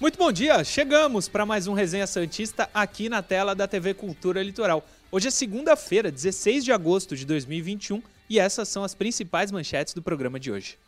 [0.00, 4.40] Muito bom dia, chegamos para mais um Resenha Santista aqui na tela da TV Cultura
[4.40, 4.86] Litoral.
[5.10, 10.00] Hoje é segunda-feira, 16 de agosto de 2021 e essas são as principais manchetes do
[10.00, 10.78] programa de hoje.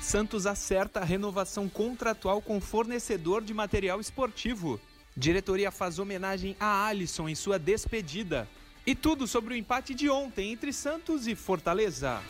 [0.00, 4.80] Santos acerta a renovação contratual com fornecedor de material esportivo.
[5.16, 8.48] Diretoria faz homenagem a Alisson em sua despedida.
[8.84, 12.20] E tudo sobre o empate de ontem entre Santos e Fortaleza.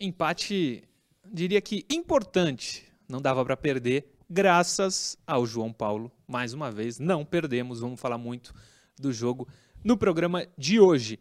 [0.00, 0.84] Empate,
[1.24, 6.12] diria que importante, não dava para perder, graças ao João Paulo.
[6.26, 8.54] Mais uma vez, não perdemos, vamos falar muito
[8.98, 9.48] do jogo
[9.82, 11.18] no programa de hoje.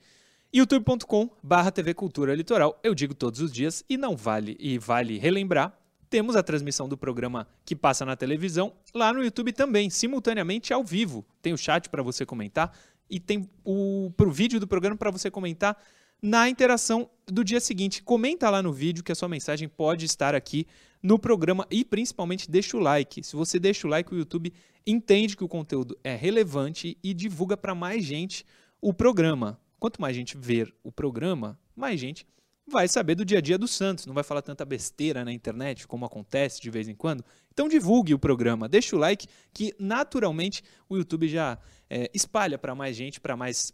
[0.53, 5.17] youtube.com barra TV Cultura Litoral, eu digo todos os dias e não vale, e vale
[5.17, 5.75] relembrar,
[6.09, 10.83] temos a transmissão do programa que passa na televisão lá no YouTube também, simultaneamente ao
[10.83, 11.25] vivo.
[11.41, 12.77] Tem o chat para você comentar
[13.09, 15.77] e tem o pro vídeo do programa para você comentar
[16.21, 18.01] na interação do dia seguinte.
[18.01, 20.65] Comenta lá no vídeo que a sua mensagem pode estar aqui
[21.01, 23.23] no programa e principalmente deixa o like.
[23.23, 24.53] Se você deixa o like, o YouTube
[24.85, 28.45] entende que o conteúdo é relevante e divulga para mais gente
[28.81, 29.59] o programa.
[29.79, 32.25] Quanto mais gente ver o programa, mais gente
[32.69, 35.87] vai saber do dia a dia do Santos, não vai falar tanta besteira na internet
[35.87, 37.23] como acontece de vez em quando.
[37.53, 41.57] Então divulgue o programa, deixa o like que naturalmente o YouTube já
[41.89, 43.71] é, espalha para mais gente, para mais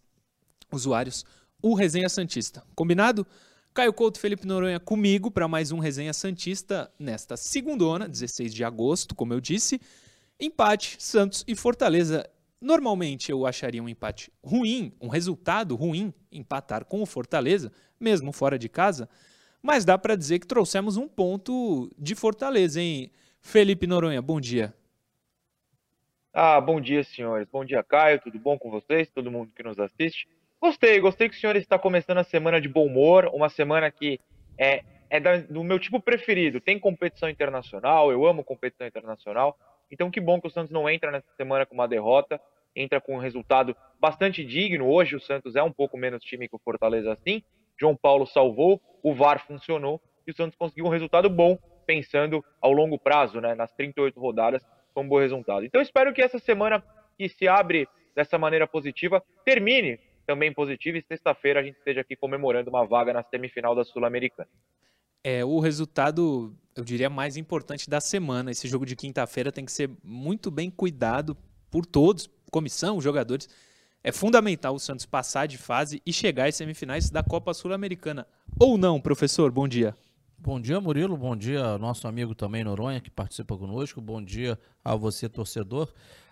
[0.72, 1.26] usuários
[1.64, 2.62] o Resenha Santista.
[2.76, 3.26] Combinado?
[3.74, 9.16] Caio Couto Felipe Noronha comigo para mais um Resenha Santista nesta segundona, 16 de agosto,
[9.16, 9.80] como eu disse.
[10.38, 12.30] Empate, Santos e Fortaleza.
[12.62, 18.60] Normalmente eu acharia um empate ruim, um resultado ruim, empatar com o Fortaleza, mesmo fora
[18.60, 19.10] de casa,
[19.62, 23.10] mas dá para dizer que trouxemos um ponto de Fortaleza, hein?
[23.40, 24.74] Felipe Noronha, bom dia.
[26.34, 27.48] Ah, bom dia, senhores.
[27.52, 28.20] Bom dia, Caio.
[28.20, 29.10] Tudo bom com vocês?
[29.10, 30.28] Todo mundo que nos assiste.
[30.64, 34.18] Gostei, gostei que o senhor está começando a semana de bom humor, uma semana que
[34.58, 36.62] é, é da, do meu tipo preferido.
[36.62, 39.58] Tem competição internacional, eu amo competição internacional.
[39.92, 42.40] Então que bom que o Santos não entra nessa semana com uma derrota,
[42.74, 44.88] entra com um resultado bastante digno.
[44.88, 47.44] Hoje o Santos é um pouco menos time que o Fortaleza assim.
[47.78, 52.72] João Paulo salvou, o VAR funcionou e o Santos conseguiu um resultado bom, pensando ao
[52.72, 55.66] longo prazo, né, nas 38 rodadas, com um bom resultado.
[55.66, 56.82] Então espero que essa semana
[57.18, 57.86] que se abre
[58.16, 60.98] dessa maneira positiva termine também positivo.
[60.98, 64.50] E sexta-feira a gente esteja aqui comemorando uma vaga na semifinal da Sul-Americana.
[65.24, 68.52] É o resultado, eu diria, mais importante da semana.
[68.52, 71.38] Esse jogo de quinta-feira tem que ser muito bem cuidado
[71.72, 73.48] por todos, comissão, jogadores.
[74.04, 78.28] É fundamental o Santos passar de fase e chegar às semifinais da Copa Sul-Americana.
[78.60, 79.50] Ou não, professor?
[79.50, 79.96] Bom dia.
[80.38, 81.16] Bom dia, Murilo.
[81.16, 84.02] Bom dia, nosso amigo também Noronha, que participa conosco.
[84.02, 85.88] Bom dia a você, torcedor.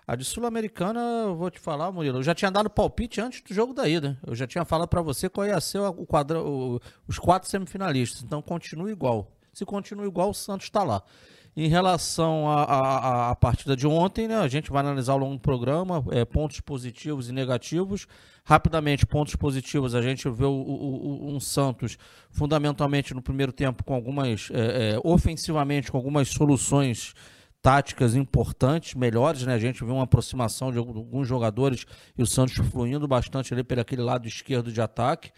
[0.07, 3.73] A de Sul-Americana, vou te falar, Murilo, eu já tinha dado palpite antes do jogo
[3.73, 4.17] da ida.
[4.25, 8.23] Eu já tinha falado para você qual ia ser o quadra, o, os quatro semifinalistas.
[8.23, 9.31] Então continua igual.
[9.53, 11.03] Se continua igual, o Santos está lá.
[11.55, 16.01] Em relação à partida de ontem, né, a gente vai analisar ao longo do programa
[16.09, 18.07] é, pontos positivos e negativos.
[18.45, 21.97] Rapidamente, pontos positivos, a gente vê o, o, um Santos
[22.29, 27.13] fundamentalmente no primeiro tempo com algumas, é, é, ofensivamente, com algumas soluções
[27.61, 29.53] táticas importantes, melhores, né?
[29.53, 31.85] A gente viu uma aproximação de alguns jogadores
[32.17, 35.31] e o Santos fluindo bastante ali pelo aquele lado esquerdo de ataque.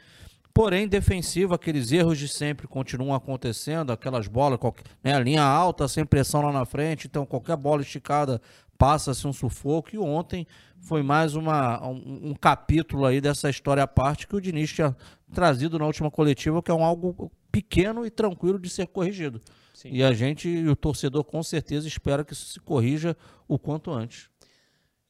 [0.53, 4.59] Porém, defensivo, aqueles erros de sempre continuam acontecendo, aquelas bolas,
[5.03, 8.39] né, a linha alta, sem pressão lá na frente, então qualquer bola esticada
[8.77, 9.89] passa-se um sufoco.
[9.95, 10.45] E ontem
[10.79, 14.95] foi mais uma, um, um, capítulo aí dessa história à parte que o Diniz tinha
[15.33, 19.41] trazido na última coletiva, que é um algo pequeno e tranquilo de ser corrigido.
[19.73, 19.89] Sim.
[19.91, 23.17] E a gente e o torcedor com certeza espera que isso se corrija
[23.47, 24.29] o quanto antes.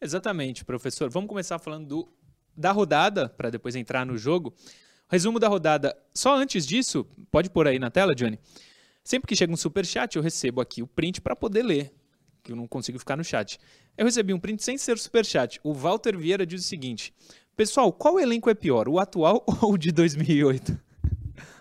[0.02, 1.10] Exatamente, professor.
[1.10, 2.14] Vamos começar falando do,
[2.56, 4.54] da rodada, para depois entrar no jogo.
[5.10, 5.96] Resumo da rodada.
[6.14, 8.40] Só antes disso, pode pôr aí na tela, Johnny.
[9.04, 11.94] Sempre que chega um super chat, eu recebo aqui o print para poder ler,
[12.42, 13.60] que eu não consigo ficar no chat.
[13.98, 15.60] Eu recebi um print sem ser super chat.
[15.64, 17.14] O Walter Vieira diz o seguinte:
[17.56, 20.80] Pessoal, qual elenco é pior, o atual ou o de 2008?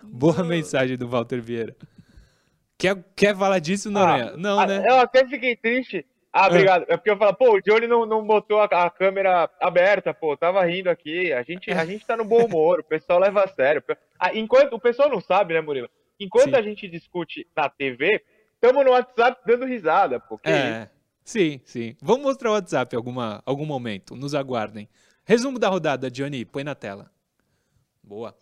[0.05, 1.77] Boa mensagem do Walter Vieira.
[2.83, 4.33] Quer, quer falar disso, Noronha?
[4.35, 4.85] Ah, não, ah, né?
[4.89, 6.05] Eu até fiquei triste.
[6.33, 6.85] Ah, obrigado.
[6.89, 10.37] É porque eu falo, pô, o Johnny não, não botou a, a, câmera aberta, pô,
[10.37, 11.33] tava rindo aqui.
[11.33, 13.85] A gente, a gente tá no bom humor, o pessoal leva a sério.
[14.19, 15.89] Ah, enquanto, o pessoal não sabe, né, Murilo?
[16.19, 16.57] Enquanto sim.
[16.57, 18.21] a gente discute na TV,
[18.55, 20.41] estamos no WhatsApp dando risada, pô.
[20.43, 20.89] é,
[21.23, 21.97] sim, sim.
[22.03, 24.89] Vamos mostrar o WhatsApp em alguma, algum momento, nos aguardem.
[25.25, 27.13] Resumo da rodada, Johnny, põe na tela.
[28.03, 28.35] Boa.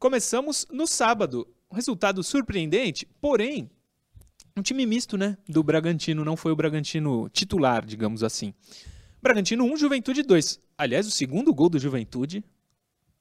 [0.00, 3.70] Começamos no sábado, um resultado surpreendente, porém,
[4.54, 5.38] um time misto, né?
[5.48, 8.52] Do Bragantino, não foi o Bragantino titular, digamos assim.
[9.22, 10.60] Bragantino 1, Juventude 2.
[10.76, 12.44] Aliás, o segundo gol do Juventude,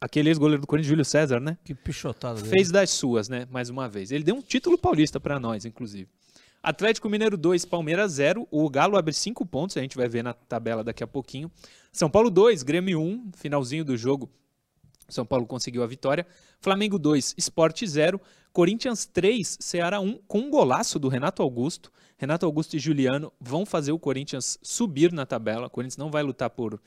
[0.01, 1.57] aquele ex-goleiro do Corinthians, Júlio César, né?
[1.63, 2.49] Que pichotada dele.
[2.49, 3.47] Fez das suas, né?
[3.49, 4.11] Mais uma vez.
[4.11, 6.09] Ele deu um título paulista para nós, inclusive.
[6.61, 8.45] Atlético Mineiro 2, Palmeiras 0.
[8.51, 11.49] O Galo abre 5 pontos, a gente vai ver na tabela daqui a pouquinho.
[11.93, 14.29] São Paulo 2, Grêmio 1, finalzinho do jogo.
[15.13, 16.25] São Paulo conseguiu a vitória.
[16.59, 18.19] Flamengo 2, Sport 0.
[18.53, 21.91] Corinthians 3, Ceará 1, com um golaço do Renato Augusto.
[22.17, 25.67] Renato Augusto e Juliano vão fazer o Corinthians subir na tabela.
[25.67, 26.81] O Corinthians não vai lutar por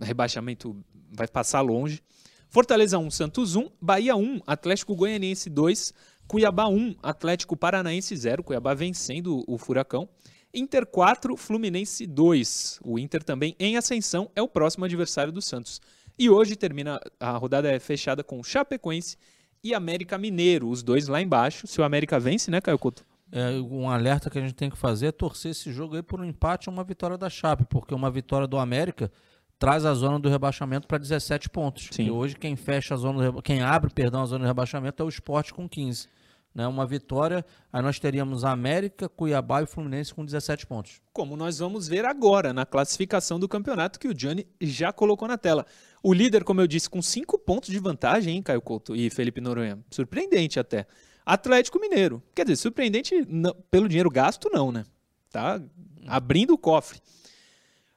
[0.00, 0.76] rebaixamento,
[1.12, 2.02] vai passar longe.
[2.48, 5.92] Fortaleza 1, Santos 1, Bahia 1, Atlético Goianiense 2,
[6.26, 10.08] Cuiabá 1, Atlético Paranaense 0, Cuiabá vencendo o Furacão.
[10.54, 12.80] Inter 4, Fluminense 2.
[12.82, 15.80] O Inter também em ascensão é o próximo adversário do Santos.
[16.18, 19.16] E hoje termina a rodada é fechada com Chapecoense
[19.62, 21.66] e América Mineiro, os dois lá embaixo.
[21.66, 23.04] Se o América vence, né, Caio Couto?
[23.32, 26.20] É, um alerta que a gente tem que fazer é torcer esse jogo aí por
[26.20, 29.10] um empate ou uma vitória da Chape, porque uma vitória do América
[29.58, 31.88] traz a zona do rebaixamento para 17 pontos.
[31.90, 32.04] Sim.
[32.04, 35.06] E hoje quem fecha a zona do, quem abre, perdão, a zona do rebaixamento é
[35.06, 36.08] o Sport com 15.
[36.54, 41.02] Né, uma vitória, aí nós teríamos América, Cuiabá e Fluminense com 17 pontos.
[41.12, 45.36] Como nós vamos ver agora na classificação do campeonato que o Gianni já colocou na
[45.36, 45.66] tela.
[46.06, 49.40] O líder, como eu disse, com 5 pontos de vantagem, hein, Caio Couto e Felipe
[49.40, 49.76] Noronha.
[49.90, 50.86] Surpreendente até.
[51.26, 52.22] Atlético Mineiro.
[52.32, 54.84] Quer dizer, surpreendente não, pelo dinheiro gasto, não, né?
[55.32, 55.60] Tá
[56.06, 57.00] abrindo o cofre.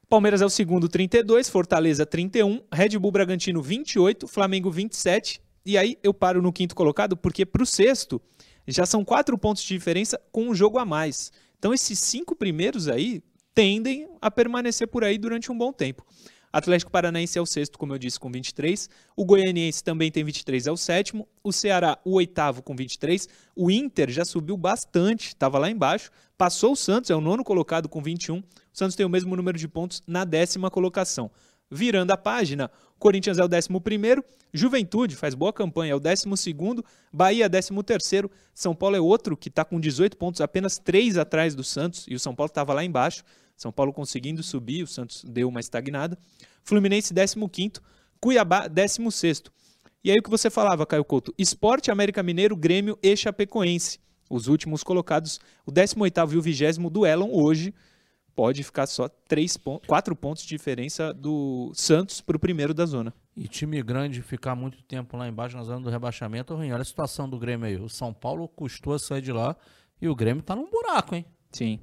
[0.09, 5.39] Palmeiras é o segundo, 32, Fortaleza 31, Red Bull Bragantino 28, Flamengo 27.
[5.63, 8.19] E aí eu paro no quinto colocado porque para o sexto
[8.67, 11.31] já são quatro pontos de diferença com um jogo a mais.
[11.59, 13.21] Então esses cinco primeiros aí
[13.53, 16.03] tendem a permanecer por aí durante um bom tempo.
[16.51, 18.89] Atlético Paranaense é o sexto, como eu disse, com 23.
[19.15, 21.27] O Goianiense também tem 23, é o sétimo.
[21.43, 23.27] O Ceará, o oitavo, com 23.
[23.55, 26.09] O Inter já subiu bastante, estava lá embaixo.
[26.37, 28.37] Passou o Santos, é o nono colocado com 21.
[28.37, 28.43] O
[28.73, 31.29] Santos tem o mesmo número de pontos na décima colocação.
[31.71, 34.23] Virando a página, Corinthians é o décimo primeiro.
[34.51, 36.83] Juventude faz boa campanha, é o décimo segundo.
[37.13, 38.29] Bahia, décimo terceiro.
[38.55, 42.05] São Paulo é outro que está com 18 pontos, apenas três atrás do Santos.
[42.07, 43.23] E o São Paulo estava lá embaixo.
[43.59, 46.17] São Paulo conseguindo subir, o Santos deu uma estagnada.
[46.63, 47.81] Fluminense 15º,
[48.21, 49.49] Cuiabá 16º.
[50.01, 51.33] E aí o que você falava, Caio Couto?
[51.37, 53.99] Esporte, América Mineiro, Grêmio e Chapecoense.
[54.29, 57.73] Os últimos colocados, o 18º e o 20 duelam hoje.
[58.33, 62.85] Pode ficar só três pontos, quatro pontos de diferença do Santos para o primeiro da
[62.85, 63.13] zona.
[63.35, 66.71] E time grande ficar muito tempo lá embaixo na zona do rebaixamento ruim.
[66.71, 67.75] Olha a situação do Grêmio aí.
[67.75, 69.57] O São Paulo custou a sair de lá
[70.01, 71.25] e o Grêmio está num buraco, hein?
[71.51, 71.81] Sim.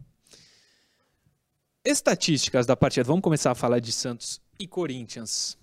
[1.87, 3.05] Estatísticas da partida.
[3.05, 5.56] Vamos começar a falar de Santos e Corinthians.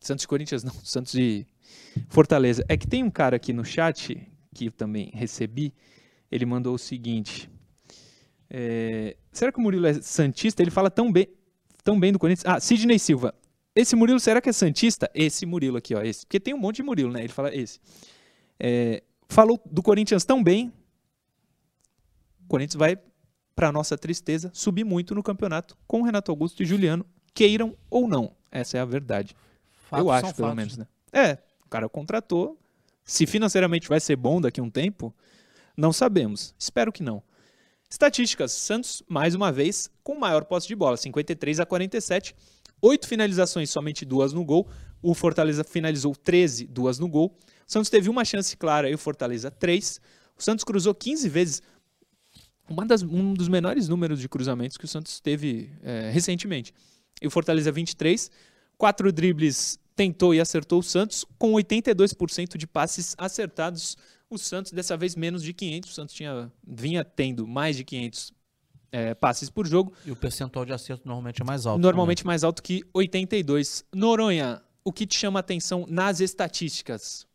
[0.00, 1.46] Santos e Corinthians não, Santos e
[2.08, 2.64] Fortaleza.
[2.66, 4.18] É que tem um cara aqui no chat
[4.54, 5.74] que também recebi.
[6.32, 7.50] Ele mandou o seguinte:
[8.48, 10.62] é, será que o Murilo é santista?
[10.62, 11.28] Ele fala tão bem,
[11.84, 12.46] tão bem do Corinthians.
[12.46, 13.34] Ah, Sidney Silva.
[13.74, 15.10] Esse Murilo, será que é santista?
[15.14, 16.24] Esse Murilo aqui, ó, esse.
[16.24, 17.20] Porque tem um monte de Murilo, né?
[17.20, 17.78] Ele fala esse.
[18.58, 20.72] É, falou do Corinthians tão bem.
[22.44, 22.96] O Corinthians vai
[23.56, 28.30] para nossa tristeza, subir muito no campeonato com Renato Augusto e Juliano, queiram ou não.
[28.52, 29.34] Essa é a verdade.
[29.88, 30.54] Fatos Eu acho, pelo fatos.
[30.56, 30.86] menos, né?
[31.10, 32.58] É, o cara contratou.
[33.02, 35.14] Se financeiramente vai ser bom daqui a um tempo,
[35.76, 36.54] não sabemos.
[36.58, 37.22] Espero que não.
[37.88, 42.34] Estatísticas: Santos, mais uma vez, com maior posse de bola, 53 a 47.
[42.82, 44.68] Oito finalizações, somente duas no gol.
[45.00, 47.34] O Fortaleza finalizou 13, duas no gol.
[47.66, 50.00] O Santos teve uma chance clara e o Fortaleza três.
[50.36, 51.62] O Santos cruzou 15 vezes.
[52.86, 56.72] Das, um dos menores números de cruzamentos que o Santos teve é, recentemente.
[57.20, 58.30] E o Fortaleza 23.
[58.76, 63.96] Quatro dribles tentou e acertou o Santos, com 82% de passes acertados.
[64.28, 65.90] O Santos, dessa vez, menos de 500.
[65.90, 68.32] O Santos tinha, vinha tendo mais de 500
[68.92, 69.92] é, passes por jogo.
[70.04, 71.80] E o percentual de acerto normalmente é mais alto.
[71.80, 73.84] Normalmente mais alto que 82.
[73.94, 77.25] Noronha, o que te chama a atenção nas estatísticas?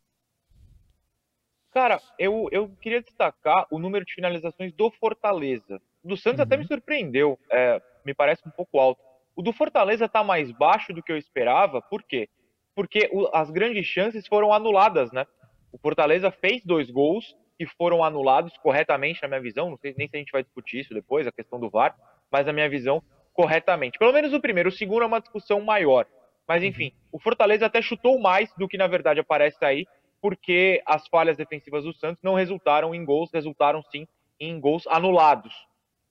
[1.72, 5.82] Cara, eu, eu queria destacar o número de finalizações do Fortaleza.
[6.04, 9.02] O do Santos até me surpreendeu, é, me parece um pouco alto.
[9.36, 12.28] O do Fortaleza tá mais baixo do que eu esperava, por quê?
[12.76, 15.26] Porque o- as grandes chances foram anuladas, né?
[15.72, 19.70] O Fortaleza fez dois gols que foram anulados corretamente, na minha visão.
[19.70, 21.96] Não sei nem se a gente vai discutir isso depois, a questão do VAR,
[22.30, 23.02] mas na minha visão,
[23.34, 23.98] corretamente.
[23.98, 24.70] Pelo menos o primeiro.
[24.70, 26.06] O segundo é uma discussão maior.
[26.48, 29.86] Mas enfim, o Fortaleza até chutou mais do que na verdade aparece aí,
[30.22, 34.08] porque as falhas defensivas do Santos não resultaram em gols, resultaram sim
[34.40, 35.54] em gols anulados.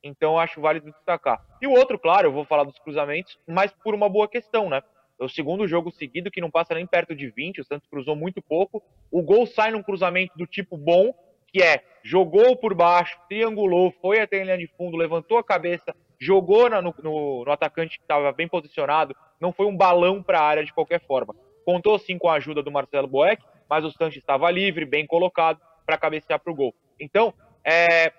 [0.02, 1.44] Então acho válido destacar.
[1.60, 4.82] E o outro, claro, eu vou falar dos cruzamentos, mas por uma boa questão, né?
[5.20, 8.16] É o segundo jogo seguido que não passa nem perto de 20, o Santos cruzou
[8.16, 8.82] muito pouco.
[9.10, 11.12] O gol sai num cruzamento do tipo bom,
[11.48, 15.94] que é jogou por baixo, triangulou, foi até a linha de fundo, levantou a cabeça,
[16.18, 20.44] jogou no, no- no atacante que estava bem posicionado, não foi um balão para a
[20.44, 21.34] área de qualquer forma.
[21.64, 25.60] Contou sim com a ajuda do Marcelo Boeck, mas o Santos estava livre, bem colocado,
[25.86, 26.74] para cabecear para o gol.
[26.98, 28.12] Então, é,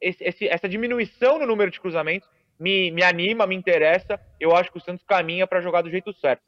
[0.00, 2.28] esse, esse, essa diminuição no número de cruzamentos
[2.58, 4.20] me, me anima, me interessa.
[4.38, 6.42] Eu acho que o Santos caminha para jogar do jeito certo.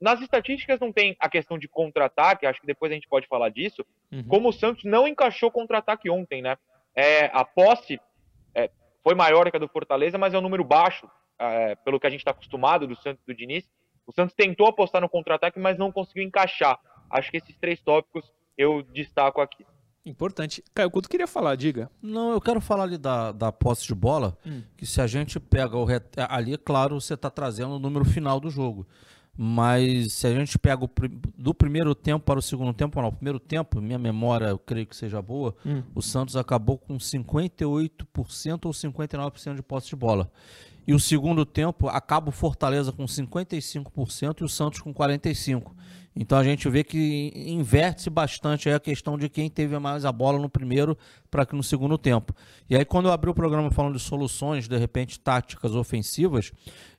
[0.00, 3.48] Nas estatísticas não tem a questão de contra-ataque, acho que depois a gente pode falar
[3.48, 3.86] disso.
[4.12, 4.24] Uhum.
[4.24, 6.58] Como o Santos não encaixou contra-ataque ontem, né?
[6.94, 8.00] É, a posse
[8.54, 8.70] é,
[9.02, 12.10] foi maior que a do Fortaleza, mas é um número baixo, é, pelo que a
[12.10, 13.68] gente está acostumado do Santos do Diniz.
[14.06, 16.78] O Santos tentou apostar no contra-ataque, mas não conseguiu encaixar.
[17.10, 19.64] Acho que esses três tópicos eu destaco aqui.
[20.04, 20.62] Importante.
[20.74, 21.90] Caio Couto queria falar, diga.
[22.02, 24.62] Não, eu quero falar ali da, da posse de bola, hum.
[24.76, 26.04] que se a gente pega o ret...
[26.28, 28.86] ali, é claro, você está trazendo o número final do jogo.
[29.36, 30.90] Mas se a gente pega o,
[31.36, 34.86] do primeiro tempo para o segundo tempo, não, o primeiro tempo, minha memória eu creio
[34.86, 35.82] que seja boa, hum.
[35.94, 40.30] o Santos acabou com 58% ou 59% de posse de bola.
[40.86, 45.62] E o segundo tempo acaba o Fortaleza com 55% e o Santos com 45%.
[46.16, 50.38] Então a gente vê que inverte-se bastante a questão de quem teve mais a bola
[50.38, 50.96] no primeiro
[51.28, 52.32] para que no segundo tempo.
[52.70, 56.52] E aí quando eu abri o programa falando de soluções, de repente táticas ofensivas,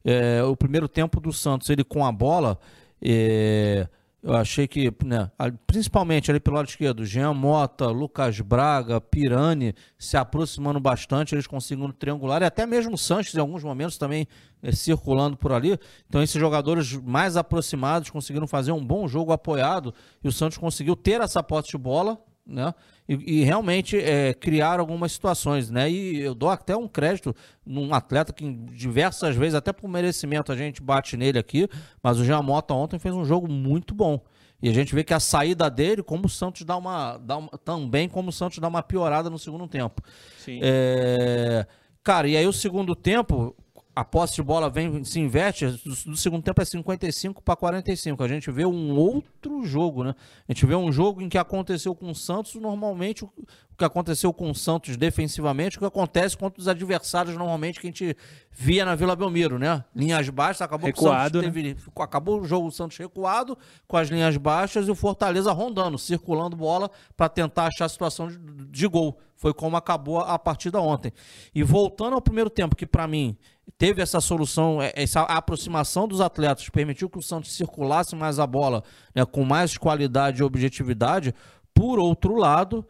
[0.03, 2.59] é, o primeiro tempo do Santos, ele com a bola,
[3.01, 3.87] é,
[4.25, 5.29] eu achei que, né,
[5.67, 11.93] principalmente ali pelo lado esquerdo, Jean Mota, Lucas Braga, Pirani se aproximando bastante, eles conseguindo
[11.93, 14.27] triangular, e até mesmo o Sanches em alguns momentos também
[14.63, 15.77] é, circulando por ali.
[16.09, 20.95] Então, esses jogadores mais aproximados conseguiram fazer um bom jogo apoiado, e o Santos conseguiu
[20.95, 22.73] ter essa posse de bola, né?
[23.07, 25.89] E, e realmente é, criar algumas situações, né?
[25.89, 27.35] E eu dou até um crédito
[27.65, 31.67] num atleta que diversas vezes, até por merecimento, a gente bate nele aqui,
[32.01, 34.19] mas o Jean Mota ontem fez um jogo muito bom.
[34.61, 37.49] E a gente vê que a saída dele, como o Santos dá uma, dá uma
[37.63, 40.01] também como o Santos dá uma piorada no segundo tempo.
[40.39, 40.59] Sim.
[40.63, 41.67] É,
[42.03, 43.55] cara, e aí o segundo tempo,
[43.95, 48.21] a posse de bola vem, se inverte, do, segundo tempo é 55 para 45.
[48.21, 50.13] A gente vê um outro jogo, né?
[50.47, 53.85] A gente vê um jogo em que aconteceu com o Santos, normalmente o, o que
[53.85, 58.17] aconteceu com o Santos defensivamente, o que acontece contra os adversários normalmente que a gente
[58.51, 59.81] via na Vila Belmiro, né?
[59.95, 61.81] Linhas baixas, acabou recuado, o Santos teve, né?
[62.01, 66.57] acabou o jogo o Santos recuado com as linhas baixas e o Fortaleza rondando, circulando
[66.57, 69.17] bola para tentar achar a situação de, de gol.
[69.45, 71.13] Foi como acabou a partida ontem.
[71.53, 73.37] E voltando ao primeiro tempo, que para mim
[73.77, 78.47] teve essa solução, é, essa aproximação dos atletas, permitiu que o Santos circulasse mais a
[78.47, 78.83] bola
[79.13, 81.31] né, com mais qualidade e objetividade.
[81.75, 82.83] Por outro lado,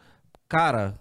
[0.47, 0.97] cara,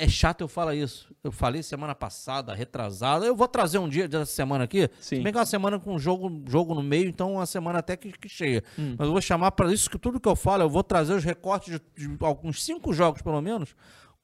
[0.00, 1.14] é chato eu falar isso.
[1.22, 3.24] Eu falei semana passada, retrasada.
[3.24, 4.88] Eu vou trazer um dia dessa semana aqui.
[5.00, 5.22] Sim.
[5.22, 8.10] Bem que é uma semana com jogo, jogo no meio, então uma semana até que,
[8.10, 8.64] que cheia.
[8.76, 8.96] Hum.
[8.98, 11.22] Mas eu vou chamar para isso que tudo que eu falo, eu vou trazer os
[11.22, 13.74] recortes de, de alguns cinco jogos, pelo menos,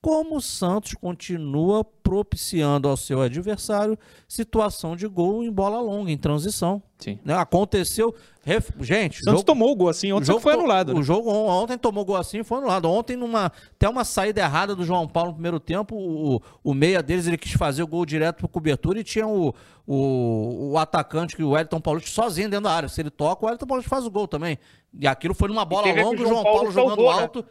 [0.03, 6.19] como o Santos continua propiciando ao seu adversário situação de gol em bola longa, em
[6.19, 6.83] transição.
[6.99, 7.21] Sim.
[7.25, 7.33] Né?
[7.35, 8.13] Aconteceu.
[8.45, 8.71] Ref...
[8.81, 9.21] Gente.
[9.21, 9.45] O Santos jogo...
[9.45, 10.93] tomou o gol assim, ontem o jogo foi anulado.
[10.93, 10.99] Né?
[10.99, 12.91] O jogo ontem tomou gol assim foi anulado.
[12.91, 17.01] Ontem, numa até uma saída errada do João Paulo no primeiro tempo, o, o meia
[17.01, 19.55] deles ele quis fazer o gol direto para cobertura e tinha o,
[19.87, 22.89] o, o atacante, que o Wellington Paulista, sozinho dentro da área.
[22.89, 24.59] Se ele toca, o Wellington Paulista faz o gol também.
[24.99, 27.09] E aquilo foi numa bola longa, o João Paulo, Paulo jogando né?
[27.09, 27.45] alto.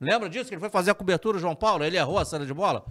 [0.00, 0.46] Lembra disso?
[0.46, 1.84] Que ele foi fazer a cobertura, o João Paulo?
[1.84, 2.84] Ele errou a saída de bola?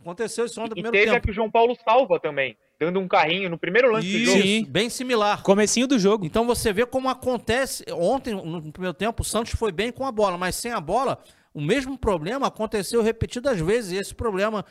[0.00, 1.16] Aconteceu isso ontem no primeiro teve tempo.
[1.18, 4.24] a que o João Paulo salva também, dando um carrinho no primeiro lance isso, do
[4.24, 4.42] jogo.
[4.42, 5.42] Sim, bem similar.
[5.42, 6.24] Comecinho do jogo.
[6.24, 7.84] Então você vê como acontece.
[7.92, 11.18] Ontem, no primeiro tempo, o Santos foi bem com a bola, mas sem a bola,
[11.52, 13.92] o mesmo problema aconteceu repetidas vezes.
[13.92, 14.64] E esse problema,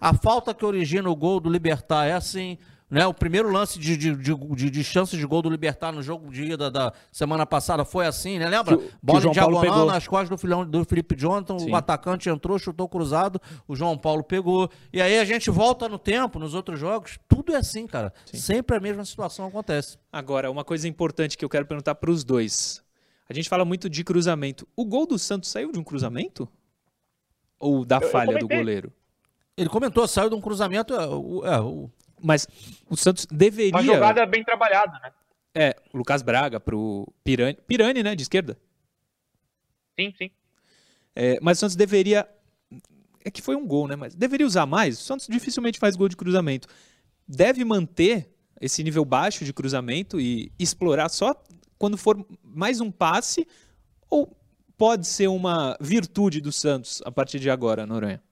[0.00, 2.56] a falta que origina o gol do Libertar é assim.
[2.90, 3.06] Né?
[3.06, 6.42] O primeiro lance de, de, de, de, chance de gol do Libertar no jogo de
[6.42, 8.48] ida da semana passada foi assim, né?
[8.48, 8.76] Lembra?
[8.76, 11.70] Que, Bola que em diagonal nas costas do, filhão, do Felipe Jonathan, Sim.
[11.70, 14.68] o atacante entrou, chutou cruzado, o João Paulo pegou.
[14.92, 18.12] E aí a gente volta no tempo, nos outros jogos, tudo é assim, cara.
[18.26, 18.38] Sim.
[18.38, 19.96] Sempre a mesma situação acontece.
[20.12, 22.82] Agora, uma coisa importante que eu quero perguntar para os dois.
[23.28, 24.66] A gente fala muito de cruzamento.
[24.74, 26.48] O gol do Santos saiu de um cruzamento?
[27.60, 28.92] Ou da eu, falha eu do goleiro?
[29.56, 30.92] Ele comentou, saiu de um cruzamento.
[30.92, 31.88] É, o, é, o
[32.22, 32.46] mas
[32.88, 33.74] o Santos deveria.
[33.74, 35.12] Uma jogada bem trabalhada, né?
[35.54, 37.58] É, o Lucas Braga pro Pirani.
[37.66, 38.14] Pirani, né?
[38.14, 38.58] De esquerda.
[39.98, 40.30] Sim, sim.
[41.14, 42.28] É, mas o Santos deveria.
[43.24, 43.96] É que foi um gol, né?
[43.96, 44.98] Mas deveria usar mais.
[44.98, 46.68] O Santos dificilmente faz gol de cruzamento.
[47.26, 51.34] Deve manter esse nível baixo de cruzamento e explorar só
[51.78, 53.46] quando for mais um passe?
[54.08, 54.36] Ou
[54.76, 58.22] pode ser uma virtude do Santos a partir de agora, Noronha?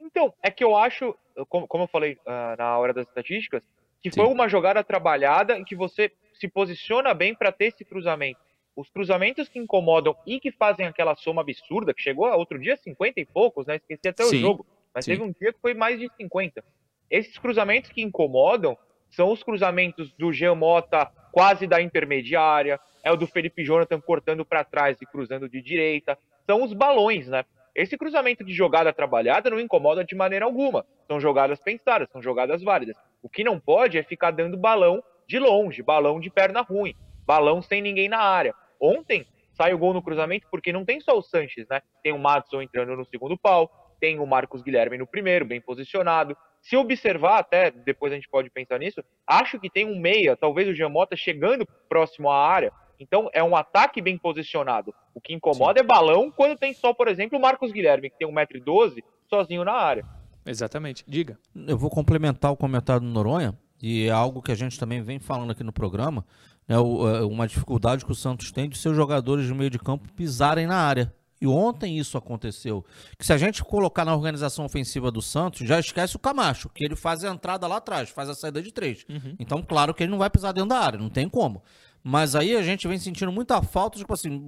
[0.00, 1.16] Então, é que eu acho,
[1.48, 3.62] como, como eu falei uh, na hora das estatísticas,
[4.02, 4.20] que Sim.
[4.20, 8.40] foi uma jogada trabalhada em que você se posiciona bem para ter esse cruzamento.
[8.76, 13.20] Os cruzamentos que incomodam e que fazem aquela soma absurda, que chegou outro dia 50
[13.20, 13.76] e poucos, né?
[13.76, 14.36] Esqueci até Sim.
[14.36, 15.12] o jogo, mas Sim.
[15.12, 16.64] teve um dia que foi mais de 50.
[17.10, 18.76] Esses cruzamentos que incomodam
[19.10, 24.44] são os cruzamentos do Jean Mota quase da intermediária, é o do Felipe Jonathan cortando
[24.44, 26.18] para trás e cruzando de direita.
[26.46, 27.44] São os balões, né?
[27.74, 30.86] Esse cruzamento de jogada trabalhada não incomoda de maneira alguma.
[31.08, 32.96] São jogadas pensadas, são jogadas válidas.
[33.22, 36.94] O que não pode é ficar dando balão de longe, balão de perna ruim,
[37.26, 38.54] balão sem ninguém na área.
[38.80, 41.80] Ontem sai o gol no cruzamento porque não tem só o Sanches, né?
[42.02, 46.36] Tem o Matson entrando no segundo pau, tem o Marcos Guilherme no primeiro, bem posicionado.
[46.60, 50.68] Se observar, até depois a gente pode pensar nisso, acho que tem um meia, talvez
[50.68, 52.72] o Giamota chegando próximo à área.
[52.98, 54.94] Então é um ataque bem posicionado.
[55.14, 55.84] O que incomoda Sim.
[55.84, 59.72] é balão quando tem só, por exemplo, o Marcos Guilherme, que tem 1,12m, sozinho na
[59.72, 60.04] área.
[60.46, 61.04] Exatamente.
[61.06, 61.38] Diga.
[61.54, 65.18] Eu vou complementar o comentário do Noronha, e é algo que a gente também vem
[65.18, 66.24] falando aqui no programa,
[66.66, 70.66] né, uma dificuldade que o Santos tem de seus jogadores de meio de campo pisarem
[70.66, 71.12] na área.
[71.40, 72.82] E ontem isso aconteceu.
[73.18, 76.82] Que se a gente colocar na organização ofensiva do Santos, já esquece o Camacho, que
[76.82, 79.04] ele faz a entrada lá atrás, faz a saída de três.
[79.10, 79.34] Uhum.
[79.38, 81.62] Então, claro que ele não vai pisar dentro da área, não tem como.
[82.06, 84.46] Mas aí a gente vem sentindo muita falta, tipo assim,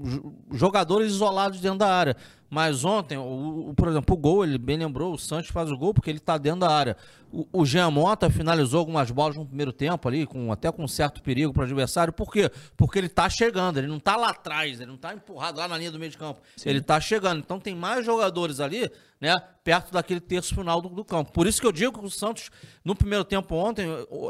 [0.52, 2.14] jogadores isolados dentro da área.
[2.50, 5.76] Mas ontem, o, o, por exemplo, o gol, ele bem lembrou, o Santos faz o
[5.76, 6.98] gol porque ele está dentro da área.
[7.32, 11.22] O, o Jean Mota finalizou algumas bolas no primeiro tempo ali, com, até com certo
[11.22, 12.12] perigo para o adversário.
[12.12, 12.50] Por quê?
[12.76, 15.78] Porque ele está chegando, ele não está lá atrás, ele não está empurrado lá na
[15.78, 16.42] linha do meio de campo.
[16.56, 16.68] Sim.
[16.68, 17.38] Ele está chegando.
[17.38, 19.34] Então tem mais jogadores ali, né,
[19.64, 21.32] perto daquele terço final do, do, campo.
[21.32, 22.50] Por isso que eu digo que o Santos,
[22.84, 23.86] no primeiro tempo ontem,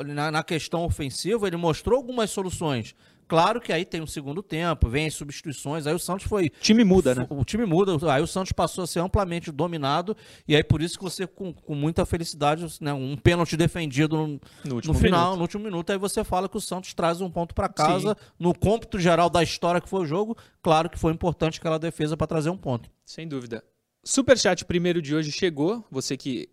[0.07, 2.95] na, na questão ofensiva, ele mostrou algumas soluções.
[3.29, 6.47] Claro que aí tem um segundo tempo, vem as substituições, aí o Santos foi.
[6.47, 7.27] O time muda, né?
[7.29, 10.17] O time muda, aí o Santos passou a ser amplamente dominado,
[10.47, 14.27] e aí por isso que você, com, com muita felicidade, né, um pênalti defendido no,
[14.65, 15.37] no, no final, minuto.
[15.37, 18.11] no último minuto, aí você fala que o Santos traz um ponto para casa.
[18.11, 18.27] Sim.
[18.39, 22.17] No cômputo geral da história que foi o jogo, claro que foi importante aquela defesa
[22.17, 22.89] para trazer um ponto.
[23.05, 23.63] Sem dúvida.
[24.05, 25.85] Superchat primeiro de hoje chegou.
[25.91, 26.49] Você que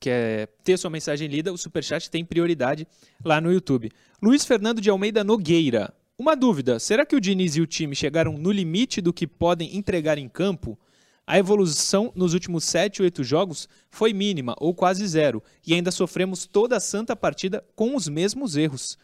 [0.00, 2.86] quer ter sua mensagem lida, o Superchat tem prioridade
[3.24, 3.90] lá no YouTube.
[4.22, 5.92] Luiz Fernando de Almeida Nogueira.
[6.18, 9.76] Uma dúvida: será que o Diniz e o time chegaram no limite do que podem
[9.76, 10.78] entregar em campo?
[11.26, 15.90] A evolução nos últimos 7 ou 8 jogos foi mínima ou quase zero, e ainda
[15.90, 18.96] sofremos toda a santa partida com os mesmos erros.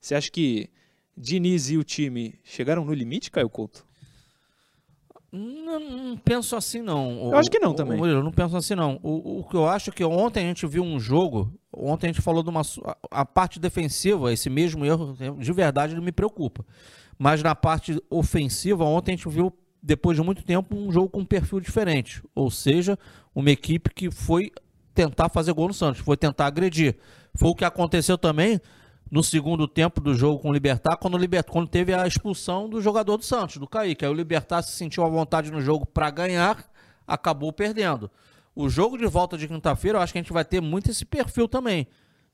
[0.00, 0.70] Você acha que
[1.14, 3.84] Diniz e o time chegaram no limite, Caio Couto?
[5.36, 7.32] Não, não penso assim, não.
[7.32, 7.98] Eu acho que não o, também.
[7.98, 9.00] eu não penso assim, não.
[9.02, 11.52] O, o, que eu acho é que ontem a gente viu um jogo.
[11.72, 12.62] Ontem a gente falou de uma.
[13.10, 16.64] A parte defensiva, esse mesmo erro, de verdade, ele me preocupa.
[17.18, 21.20] Mas na parte ofensiva, ontem a gente viu, depois de muito tempo, um jogo com
[21.20, 22.22] um perfil diferente.
[22.32, 22.96] Ou seja,
[23.34, 24.52] uma equipe que foi
[24.94, 26.96] tentar fazer gol no Santos, foi tentar agredir.
[27.34, 28.60] Foi o que aconteceu também
[29.14, 32.68] no segundo tempo do jogo com o Libertar, quando, o Libertar, quando teve a expulsão
[32.68, 34.04] do jogador do Santos, do Kaique.
[34.04, 36.68] Aí o Libertar se sentiu à vontade no jogo para ganhar,
[37.06, 38.10] acabou perdendo.
[38.56, 41.04] O jogo de volta de quinta-feira, eu acho que a gente vai ter muito esse
[41.04, 41.86] perfil também.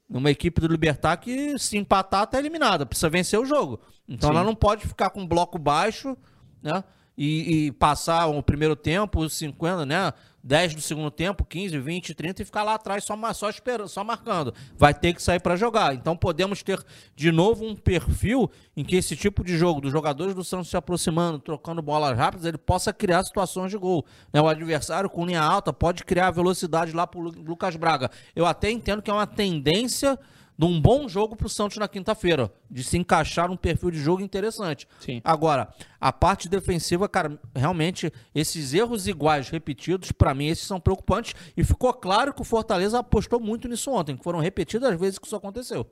[0.09, 3.79] Uma equipe do Libertar que se empatar tá eliminada, precisa vencer o jogo.
[4.09, 4.37] Então Sim.
[4.37, 6.17] ela não pode ficar com um bloco baixo,
[6.63, 6.83] né?
[7.15, 10.15] E, e, passar o primeiro tempo, os 50, né?
[10.43, 14.03] 10 do segundo tempo, 15, 20, 30 e ficar lá atrás só, só esperando, só
[14.03, 14.55] marcando.
[14.77, 15.95] Vai ter que sair para jogar.
[15.95, 16.83] Então podemos ter
[17.15, 20.77] de novo um perfil em que esse tipo de jogo, dos jogadores do Santos se
[20.77, 24.05] aproximando, trocando bolas rápidas, ele possa criar situações de gol.
[24.33, 24.41] Né?
[24.41, 28.11] O adversário com linha alta pode criar velocidade lá para Lucas Braga.
[28.35, 30.19] Eu até entendo que é uma tendência
[30.61, 33.99] de um bom jogo para o Santos na quinta-feira, de se encaixar num perfil de
[33.99, 34.87] jogo interessante.
[35.01, 35.19] Sim.
[35.25, 41.35] Agora, a parte defensiva, cara, realmente, esses erros iguais repetidos, para mim, esses são preocupantes.
[41.57, 45.19] E ficou claro que o Fortaleza apostou muito nisso ontem, que foram repetidas as vezes
[45.19, 45.91] que isso aconteceu.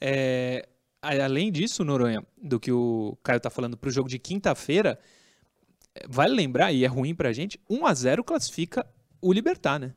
[0.00, 0.68] É,
[1.00, 4.98] além disso, Noronha, do que o Caio tá falando para o jogo de quinta-feira,
[6.08, 8.84] vale lembrar, e é ruim para a gente, 1 a 0 classifica
[9.20, 9.94] o Libertar, né?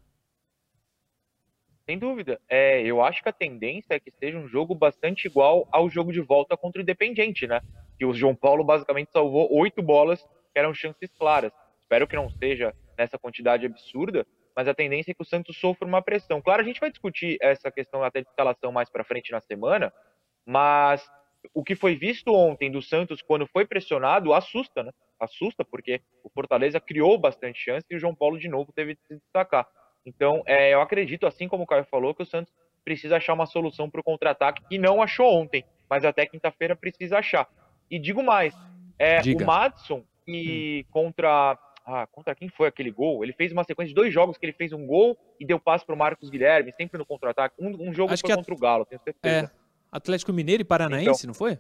[1.86, 2.40] Sem dúvida.
[2.50, 6.12] É, eu acho que a tendência é que seja um jogo bastante igual ao jogo
[6.12, 7.62] de volta contra o Independiente, né?
[7.98, 11.54] Que o João Paulo basicamente salvou oito bolas que eram chances claras.
[11.80, 15.88] Espero que não seja nessa quantidade absurda, mas a tendência é que o Santos sofra
[15.88, 16.42] uma pressão.
[16.42, 19.94] Claro, a gente vai discutir essa questão até de escalação mais para frente na semana,
[20.44, 21.08] mas
[21.54, 24.92] o que foi visto ontem do Santos quando foi pressionado assusta, né?
[25.20, 29.02] Assusta porque o Fortaleza criou bastante chance e o João Paulo de novo teve de
[29.08, 29.68] se destacar.
[30.06, 33.46] Então, é, eu acredito, assim como o Caio falou, que o Santos precisa achar uma
[33.46, 37.48] solução para o contra-ataque que não achou ontem, mas até quinta-feira precisa achar.
[37.90, 38.56] E digo mais,
[39.00, 40.92] é, o Madison e hum.
[40.92, 43.24] contra ah, contra quem foi aquele gol?
[43.24, 45.86] Ele fez uma sequência de dois jogos que ele fez um gol e deu passe
[45.86, 47.56] para o Marcos Guilherme, sempre no contra-ataque.
[47.60, 48.58] Um, um, jogo Acho foi contra a...
[48.58, 49.46] o Galo, tenho certeza.
[49.46, 49.52] É,
[49.92, 51.60] Atlético Mineiro e Paranaense, então, não foi?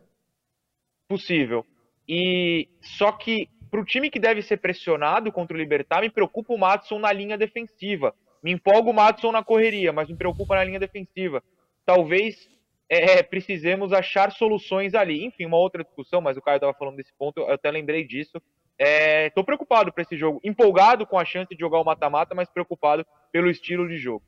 [1.08, 1.64] Possível.
[2.10, 6.54] E só que para o time que deve ser pressionado contra o Libertar, me preocupa
[6.54, 8.16] o Madison na linha defensiva.
[8.44, 11.44] Me empolga o Matson na correria, mas me preocupa na linha defensiva.
[11.86, 12.50] Talvez
[12.90, 15.26] é, precisemos achar soluções ali.
[15.26, 18.42] Enfim, uma outra discussão, mas o Caio estava falando desse ponto, eu até lembrei disso.
[18.78, 22.50] Estou é, preocupado para esse jogo, empolgado com a chance de jogar o mata-mata, mas
[22.50, 24.24] preocupado pelo estilo de jogo.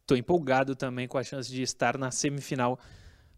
[0.00, 2.78] Estou empolgado também com a chance de estar na semifinal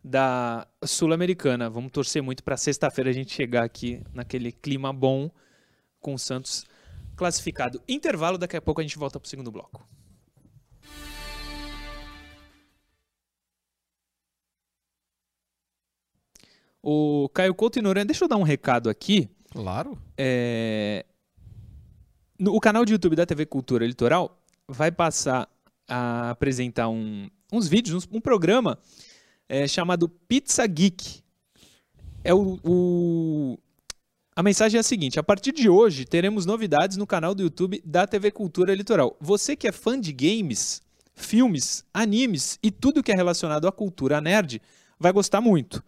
[0.02, 1.68] da Sul-Americana.
[1.68, 5.30] Vamos torcer muito para sexta-feira a gente chegar aqui naquele clima bom
[6.00, 6.64] com o Santos
[7.16, 7.82] classificado.
[7.88, 9.86] Intervalo, daqui a pouco a gente volta para o segundo bloco.
[16.88, 19.28] O Caio Couto e Noronha, deixa eu dar um recado aqui.
[19.50, 19.98] Claro.
[20.16, 21.04] É...
[22.38, 25.48] No, o canal de YouTube da TV Cultura Litoral vai passar
[25.88, 28.78] a apresentar um, uns vídeos, um, um programa
[29.48, 31.24] é, chamado Pizza Geek.
[32.22, 33.58] É o, o,
[34.36, 37.82] a mensagem é a seguinte: a partir de hoje teremos novidades no canal do YouTube
[37.84, 39.16] da TV Cultura Litoral.
[39.20, 40.80] Você que é fã de games,
[41.16, 44.62] filmes, animes e tudo que é relacionado à cultura nerd,
[45.00, 45.82] vai gostar muito.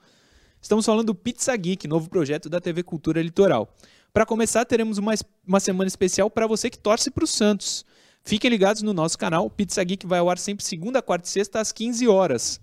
[0.61, 3.73] Estamos falando do Pizza Geek, novo projeto da TV Cultura Litoral.
[4.13, 5.15] Para começar, teremos uma,
[5.47, 7.85] uma semana especial para você que torce para o Santos.
[8.25, 9.49] Fiquem ligados no nosso canal.
[9.49, 12.61] Pizza Geek vai ao ar sempre segunda, quarta e sexta às 15 horas.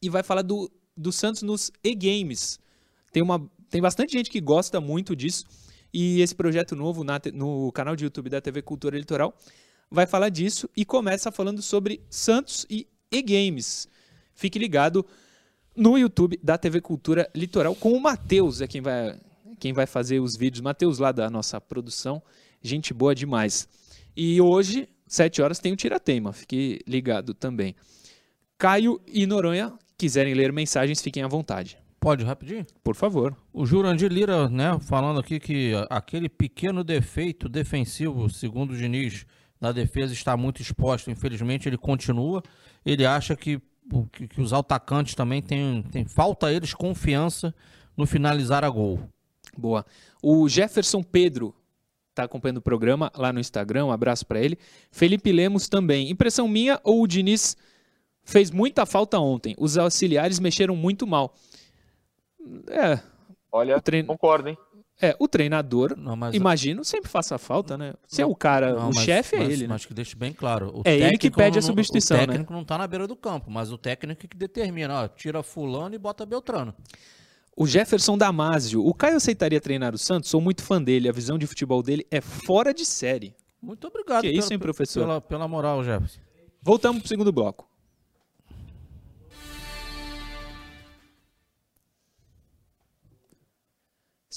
[0.00, 2.58] E vai falar do, do Santos nos e-games.
[3.12, 3.22] Tem,
[3.68, 5.44] tem bastante gente que gosta muito disso.
[5.92, 9.36] E esse projeto novo na, no canal de YouTube da TV Cultura Litoral
[9.90, 13.86] vai falar disso e começa falando sobre Santos e e-games.
[14.34, 15.04] Fique ligado
[15.76, 19.18] no YouTube da TV Cultura Litoral com o Matheus, é quem vai,
[19.58, 20.60] quem vai fazer os vídeos.
[20.60, 22.22] Matheus lá da nossa produção,
[22.62, 23.68] gente boa demais.
[24.16, 27.74] E hoje, 7 horas, tem o Tiratema, fique ligado também.
[28.58, 31.78] Caio e Noronha, quiserem ler mensagens, fiquem à vontade.
[31.98, 32.66] Pode, rapidinho?
[32.82, 33.36] Por favor.
[33.52, 39.24] O Jurandir Lira, né, falando aqui que aquele pequeno defeito defensivo, segundo o Diniz,
[39.60, 41.12] na defesa está muito exposto.
[41.12, 42.42] Infelizmente, ele continua.
[42.84, 43.60] Ele acha que
[44.12, 47.54] que, que os atacantes também têm, tem falta a eles confiança
[47.96, 49.00] no finalizar a gol.
[49.56, 49.84] Boa.
[50.22, 51.54] O Jefferson Pedro
[52.10, 54.58] está acompanhando o programa lá no Instagram, um abraço para ele.
[54.90, 56.10] Felipe Lemos também.
[56.10, 57.56] Impressão minha ou o Diniz
[58.24, 59.54] fez muita falta ontem?
[59.58, 61.34] Os auxiliares mexeram muito mal.
[62.68, 63.00] É.
[63.50, 64.08] Olha, treino...
[64.08, 64.58] concordo, hein?
[65.00, 66.34] É, o treinador, não, mas...
[66.34, 67.94] imagino, sempre faça falta, né?
[68.06, 69.68] Se é o cara, não, o chefe é mas, ele, né?
[69.70, 70.80] Mas que deixe bem claro.
[70.84, 72.22] É ele que pede a substituição, né?
[72.22, 72.58] O técnico né?
[72.58, 75.98] não tá na beira do campo, mas o técnico que determina, ó, tira fulano e
[75.98, 76.72] bota Beltrano.
[77.56, 78.84] O Jefferson Damasio.
[78.84, 80.30] O Caio aceitaria treinar o Santos?
[80.30, 81.08] Sou muito fã dele.
[81.08, 83.34] A visão de futebol dele é fora de série.
[83.60, 84.22] Muito obrigado.
[84.22, 85.00] Que pela, isso, hein, professor?
[85.00, 86.18] Pela, pela moral, Jefferson.
[86.62, 87.68] Voltamos pro segundo bloco.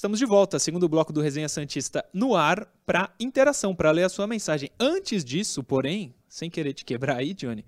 [0.06, 4.10] Estamos de volta, segundo bloco do Resenha Santista no ar, para interação, para ler a
[4.10, 4.70] sua mensagem.
[4.80, 7.66] Antes disso, porém, sem querer te quebrar aí, Johnny,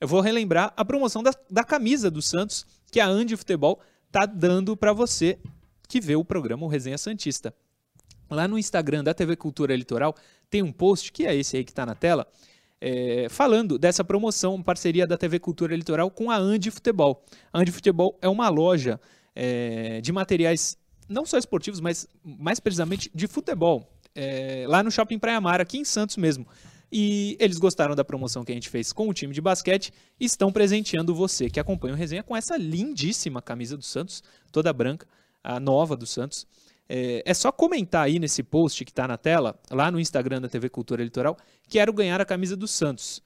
[0.00, 3.78] eu vou relembrar a promoção da, da camisa do Santos que a Andi Futebol
[4.10, 5.38] tá dando para você
[5.88, 7.54] que vê o programa o Resenha Santista.
[8.28, 10.16] Lá no Instagram da TV Cultura Litoral
[10.50, 12.26] tem um post, que é esse aí que está na tela,
[12.80, 17.24] é, falando dessa promoção, parceria da TV Cultura Litoral com a Andi Futebol.
[17.52, 19.00] A Andi Futebol é uma loja
[19.32, 20.76] é, de materiais
[21.08, 25.78] não só esportivos, mas mais precisamente de futebol, é, lá no Shopping Praia Mar, aqui
[25.78, 26.46] em Santos mesmo.
[26.90, 30.24] E eles gostaram da promoção que a gente fez com o time de basquete e
[30.24, 35.06] estão presenteando você que acompanha o resenha com essa lindíssima camisa do Santos, toda branca,
[35.44, 36.46] a nova do Santos.
[36.88, 40.48] É, é só comentar aí nesse post que está na tela, lá no Instagram da
[40.48, 41.36] TV Cultura Litoral,
[41.68, 43.22] quero ganhar a camisa do Santos.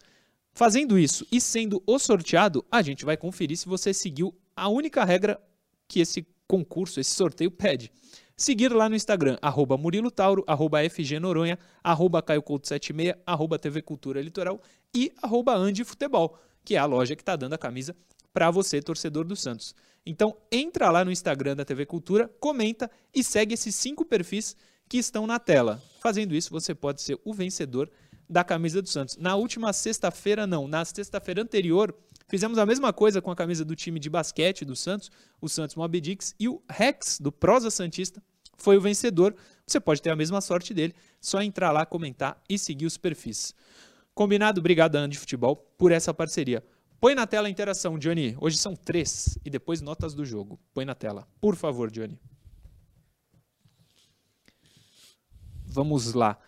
[0.53, 5.05] Fazendo isso e sendo o sorteado, a gente vai conferir se você seguiu a única
[5.05, 5.41] regra
[5.87, 7.91] que esse concurso, esse sorteio pede.
[8.37, 13.81] Seguir lá no Instagram, arroba Murilo Tauro, arroba FG Noronha, arroba Caio 76, arroba TV
[13.81, 14.61] Cultura Litoral
[14.95, 17.97] e arroba Andi Futebol, que é a loja que está dando a camisa
[18.35, 19.75] para você, torcedor do Santos.
[20.05, 24.55] Então, entra lá no Instagram da TV Cultura, comenta e segue esses cinco perfis
[24.91, 25.83] que estão na tela.
[26.01, 27.91] Fazendo isso, você pode ser o vencedor
[28.29, 29.17] da camisa do Santos.
[29.17, 31.95] Na última sexta-feira, não, na sexta-feira anterior,
[32.33, 35.77] Fizemos a mesma coisa com a camisa do time de basquete do Santos, o Santos
[35.77, 38.23] Mob Dix, e o Rex, do Prosa Santista,
[38.57, 39.37] foi o vencedor.
[39.67, 43.55] Você pode ter a mesma sorte dele, só entrar lá, comentar e seguir os perfis.
[44.15, 44.61] Combinado?
[44.61, 46.65] Obrigado, Andy Futebol, por essa parceria.
[46.99, 48.35] Põe na tela a interação, Johnny.
[48.41, 50.59] Hoje são três e depois notas do jogo.
[50.73, 51.29] Põe na tela.
[51.39, 52.19] Por favor, Johnny.
[55.67, 56.39] Vamos lá.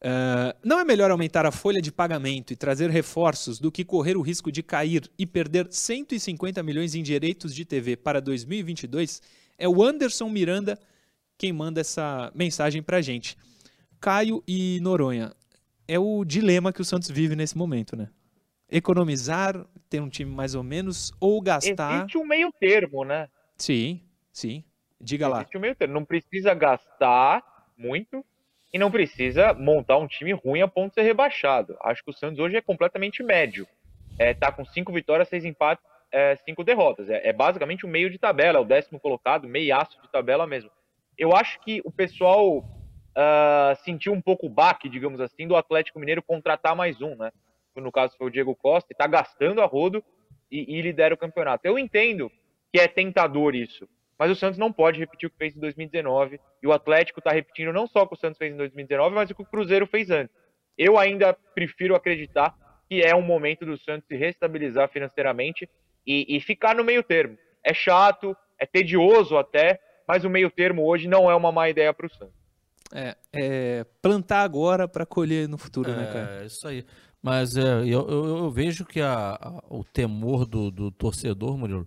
[0.00, 4.16] Uh, não é melhor aumentar a folha de pagamento e trazer reforços do que correr
[4.16, 9.20] o risco de cair e perder 150 milhões em direitos de TV para 2022?
[9.58, 10.78] É o Anderson Miranda
[11.38, 13.36] quem manda essa mensagem para a gente.
[14.00, 15.32] Caio e Noronha,
[15.86, 18.10] é o dilema que o Santos vive nesse momento, né?
[18.68, 22.00] Economizar, ter um time mais ou menos, ou gastar.
[22.00, 23.28] Existe um meio termo, né?
[23.56, 24.64] Sim, sim.
[25.00, 25.38] Diga lá.
[25.38, 25.94] Existe um meio termo.
[25.94, 27.42] Não precisa gastar
[27.78, 28.24] muito
[28.72, 31.76] e não precisa montar um time ruim a ponto de ser rebaixado.
[31.82, 33.66] Acho que o Santos hoje é completamente médio.
[34.18, 37.08] É, tá com cinco vitórias, seis empates, é, cinco derrotas.
[37.08, 40.70] É, é basicamente o meio de tabela, é o décimo colocado, meiaço de tabela mesmo.
[41.16, 45.98] Eu acho que o pessoal uh, sentiu um pouco o baque, digamos assim, do Atlético
[45.98, 47.30] Mineiro contratar mais um, né?
[47.74, 50.02] No caso foi o Diego Costa, e tá gastando a rodo
[50.50, 51.66] e, e lidera o campeonato.
[51.66, 52.30] Eu entendo
[52.72, 56.40] que é tentador isso, mas o Santos não pode repetir o que fez em 2019,
[56.62, 59.30] e o Atlético está repetindo não só o que o Santos fez em 2019, mas
[59.30, 60.34] o que o Cruzeiro fez antes.
[60.76, 62.54] Eu ainda prefiro acreditar
[62.88, 65.68] que é um momento do Santos se restabilizar financeiramente
[66.06, 67.36] e, e ficar no meio termo.
[67.62, 71.92] É chato, é tedioso até, mas o meio termo hoje não é uma má ideia
[71.92, 72.34] para o Santos.
[72.90, 76.42] É, é, plantar agora para colher no futuro, né, é, né, cara?
[76.42, 76.84] É, isso aí.
[77.22, 81.86] Mas é, eu, eu, eu, vejo que a, a, o temor do, do torcedor, Murilo,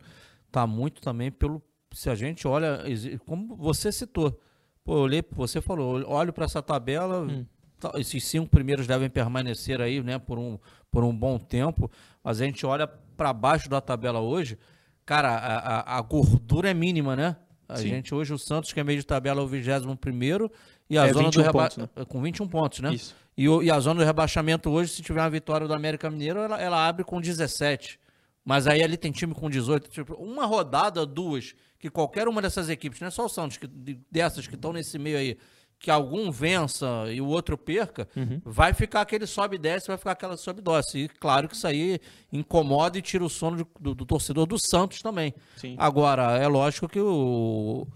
[0.52, 1.62] tá muito também pelo.
[1.94, 2.84] Se a gente olha,
[3.26, 4.40] como você citou,
[4.84, 7.46] pô, eu olhei, você falou, olho para essa tabela, hum.
[7.80, 10.58] tá, esses cinco primeiros devem permanecer aí, né, por um,
[10.90, 11.92] por um bom tempo,
[12.24, 14.58] mas a gente olha para baixo da tabela hoje,
[15.06, 17.36] cara, a, a, a gordura é mínima, né?
[17.68, 17.88] A Sim.
[17.88, 20.52] gente hoje, o Santos, que é meio de tabela, é o 21 primeiro
[20.90, 21.94] e a é, zona do rebaixamento.
[21.96, 22.06] Né?
[22.06, 22.94] Com 21 pontos, né?
[22.94, 23.16] Isso.
[23.38, 26.62] E, e a zona do rebaixamento hoje, se tiver uma vitória do América Mineiro, ela,
[26.62, 27.98] ela abre com 17.
[28.44, 29.90] Mas aí ali tem time com 18.
[29.90, 33.68] Tipo, uma rodada, duas, que qualquer uma dessas equipes, não é só o Santos, que,
[34.10, 35.38] dessas que estão nesse meio aí,
[35.80, 38.42] que algum vença e o outro perca, uhum.
[38.46, 40.98] vai ficar aquele sobe e desce, vai ficar aquela sobe e desce.
[41.00, 42.00] E claro que isso aí
[42.32, 45.34] incomoda e tira o sono de, do, do, torcedor do Santos também.
[45.58, 45.76] Sim.
[45.78, 47.88] Agora, é lógico que o,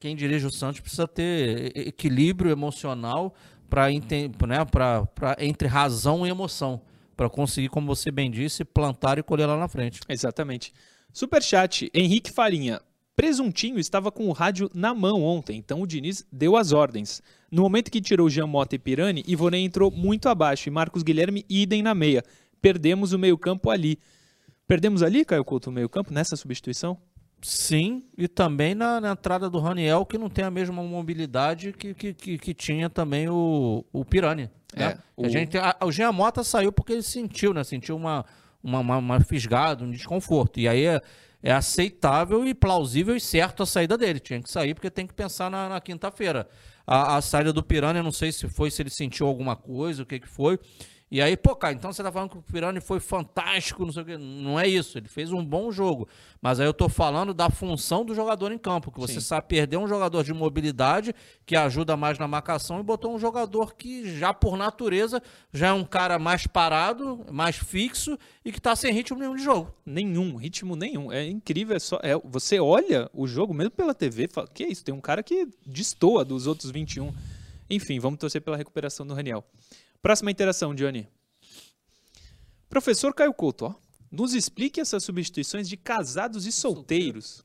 [0.00, 3.34] quem dirige o Santos precisa ter equilíbrio emocional
[3.68, 4.66] para né,
[5.38, 6.82] entre razão e emoção
[7.18, 9.98] para conseguir, como você bem disse, plantar e colher lá na frente.
[10.08, 10.72] Exatamente.
[11.12, 12.80] Superchat, Henrique Farinha.
[13.16, 17.20] Presuntinho estava com o rádio na mão ontem, então o Diniz deu as ordens.
[17.50, 21.44] No momento que tirou Jean Mota e Pirani, Ivonei entrou muito abaixo e Marcos Guilherme
[21.48, 22.22] idem na meia.
[22.62, 23.98] Perdemos o meio-campo ali.
[24.68, 26.96] Perdemos ali, Caio Couto, o meio-campo, nessa substituição?
[27.40, 31.94] Sim, e também na, na, entrada do Raniel, que não tem a mesma mobilidade que,
[31.94, 34.50] que, que, que tinha também o, o Pirani.
[34.76, 34.84] Né?
[34.84, 35.24] É, o...
[35.24, 37.62] A gente, a, o Jean Mota saiu porque ele sentiu, né?
[37.62, 38.24] Sentiu uma,
[38.62, 40.58] uma, uma, uma fisgada, um desconforto.
[40.58, 41.00] E aí é,
[41.42, 44.18] é, aceitável e plausível e certo a saída dele.
[44.18, 46.48] Tinha que sair porque tem que pensar na, na quinta-feira.
[46.86, 50.02] A, a, saída do Pirani, eu não sei se foi, se ele sentiu alguma coisa,
[50.02, 50.58] o que, que foi.
[51.10, 54.02] E aí, pô, cara, então você tá falando que o Pirani foi fantástico, não sei
[54.02, 54.18] o quê.
[54.18, 56.06] Não é isso, ele fez um bom jogo.
[56.40, 59.20] Mas aí eu tô falando da função do jogador em campo, que você Sim.
[59.20, 61.14] sabe perder um jogador de mobilidade,
[61.46, 65.72] que ajuda mais na marcação, e botou um jogador que já por natureza já é
[65.72, 69.72] um cara mais parado, mais fixo e que tá sem ritmo nenhum de jogo.
[69.86, 71.10] Nenhum, ritmo nenhum.
[71.10, 74.68] É incrível, é só, é, você olha o jogo mesmo pela TV, fala, que é
[74.68, 77.14] isso, tem um cara que destoa dos outros 21.
[77.70, 79.44] Enfim, vamos torcer pela recuperação do Raniel.
[80.00, 81.08] Próxima interação, Johnny.
[82.68, 83.74] Professor Caio Couto, ó,
[84.10, 87.44] nos explique essas substituições de casados e solteiros.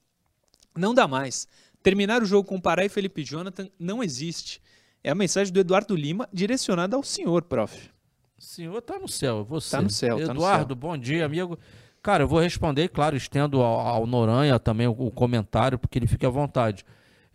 [0.76, 1.48] Não dá mais.
[1.82, 4.62] Terminar o jogo com Pará e Felipe Jonathan não existe.
[5.04, 7.89] É a mensagem do Eduardo Lima direcionada ao senhor, prof.
[8.38, 9.72] O senhor tá no céu, você.
[9.72, 10.76] Tá no céu, Eduardo, tá no céu.
[10.76, 11.58] bom dia, amigo.
[12.02, 16.08] Cara, eu vou responder, claro, estendo ao, ao Noranha também o, o comentário, porque ele
[16.08, 16.86] fique à vontade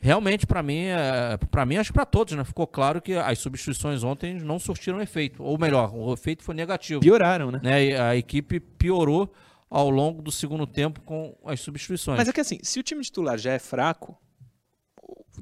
[0.01, 2.45] realmente para mim, é, para mim acho que para todos, né?
[2.45, 7.01] Ficou claro que as substituições ontem não surtiram efeito, ou melhor, o efeito foi negativo.
[7.01, 7.61] Pioraram, né?
[7.63, 8.01] né?
[8.01, 9.33] A equipe piorou
[9.71, 12.19] ao longo do segundo tempo com as substituições.
[12.19, 14.17] Mas é que assim, se o time titular já é fraco,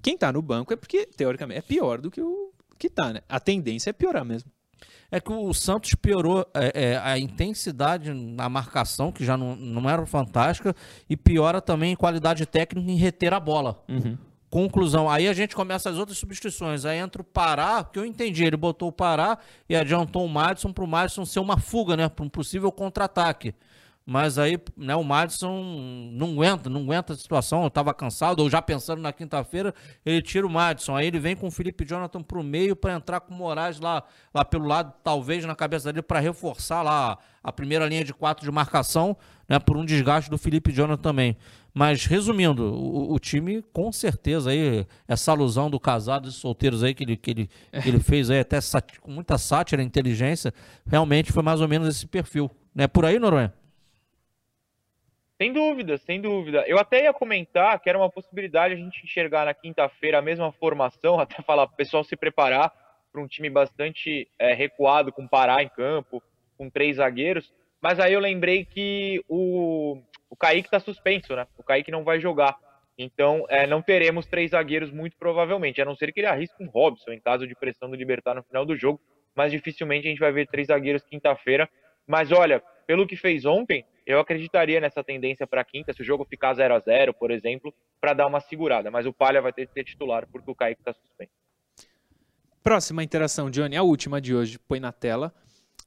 [0.02, 3.20] quem tá no banco é porque teoricamente é pior do que o que tá, né?
[3.28, 4.50] A tendência é piorar mesmo.
[5.10, 9.88] É que o Santos piorou é, é, a intensidade na marcação, que já não, não
[9.88, 10.74] era fantástica,
[11.08, 13.82] e piora também em qualidade técnica em reter a bola.
[13.88, 14.18] Uhum.
[14.56, 15.10] Conclusão.
[15.10, 16.86] Aí a gente começa as outras substituições.
[16.86, 18.42] Aí entra o Pará, que eu entendi.
[18.42, 19.36] Ele botou o Pará
[19.68, 22.08] e adiantou o Madison para o Madison ser uma fuga, né?
[22.08, 23.54] Para um possível contra-ataque.
[24.06, 25.62] Mas aí, né, o Madison
[26.10, 29.74] não aguenta, não aguenta a situação, eu tava cansado, ou já pensando na quinta-feira,
[30.06, 30.96] ele tira o Madison.
[30.96, 34.04] Aí ele vem com o Felipe Jonathan pro meio para entrar com o Moraes lá,
[34.32, 38.42] lá pelo lado, talvez na cabeça dele, para reforçar lá a primeira linha de quatro
[38.42, 39.16] de marcação,
[39.48, 41.36] né, por um desgaste do Felipe Jonathan também.
[41.78, 46.94] Mas resumindo, o, o, time com certeza aí, essa alusão do casado e solteiros aí
[46.94, 47.50] que ele, que ele,
[47.82, 48.56] que ele fez aí, até
[48.98, 50.54] com muita sátira, inteligência,
[50.90, 52.50] realmente foi mais ou menos esse perfil.
[52.74, 52.88] Né?
[52.88, 53.52] Por aí, Noronha?
[55.36, 56.64] Sem dúvida, sem dúvida.
[56.66, 60.50] Eu até ia comentar que era uma possibilidade a gente enxergar na quinta-feira a mesma
[60.52, 62.72] formação, até falar para o pessoal se preparar
[63.12, 66.22] para um time bastante é, recuado, com Pará em campo,
[66.56, 67.52] com três zagueiros.
[67.82, 71.46] Mas aí eu lembrei que o, o Kaique tá suspenso, né?
[71.56, 72.56] O Kaique não vai jogar.
[72.98, 76.68] Então, é, não teremos três zagueiros muito provavelmente, a não ser que ele arrisque um
[76.68, 79.00] Robson em caso de pressão do Libertar no final do jogo,
[79.34, 81.68] mas dificilmente a gente vai ver três zagueiros quinta-feira.
[82.06, 86.24] Mas olha, pelo que fez ontem, eu acreditaria nessa tendência para quinta, se o jogo
[86.24, 88.90] ficar 0 a 0 por exemplo, para dar uma segurada.
[88.90, 91.32] Mas o Palha vai ter que ser titular porque o Kaique está suspenso.
[92.62, 95.34] Próxima interação, Johnny, a última de hoje, põe na tela.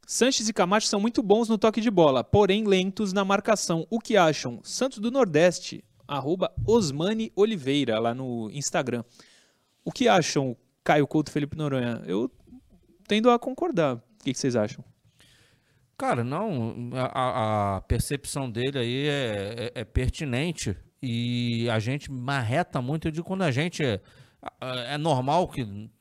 [0.09, 3.85] Sanches e Camacho são muito bons no toque de bola, porém lentos na marcação.
[3.91, 4.59] O que acham?
[4.63, 9.03] Santos do Nordeste, arroba Osmane Oliveira, lá no Instagram.
[9.85, 12.01] O que acham, Caio Couto Felipe Noronha?
[12.07, 12.27] Eu
[13.07, 13.97] tendo a concordar.
[13.97, 14.83] O que, vocês acham?
[15.95, 22.81] Cara, não, a, a percepção dele aí é, é, é, pertinente e a gente marreta
[22.81, 23.11] muito.
[23.11, 23.83] Digo, quando a gente.
[23.83, 24.01] É,
[24.59, 25.91] é normal que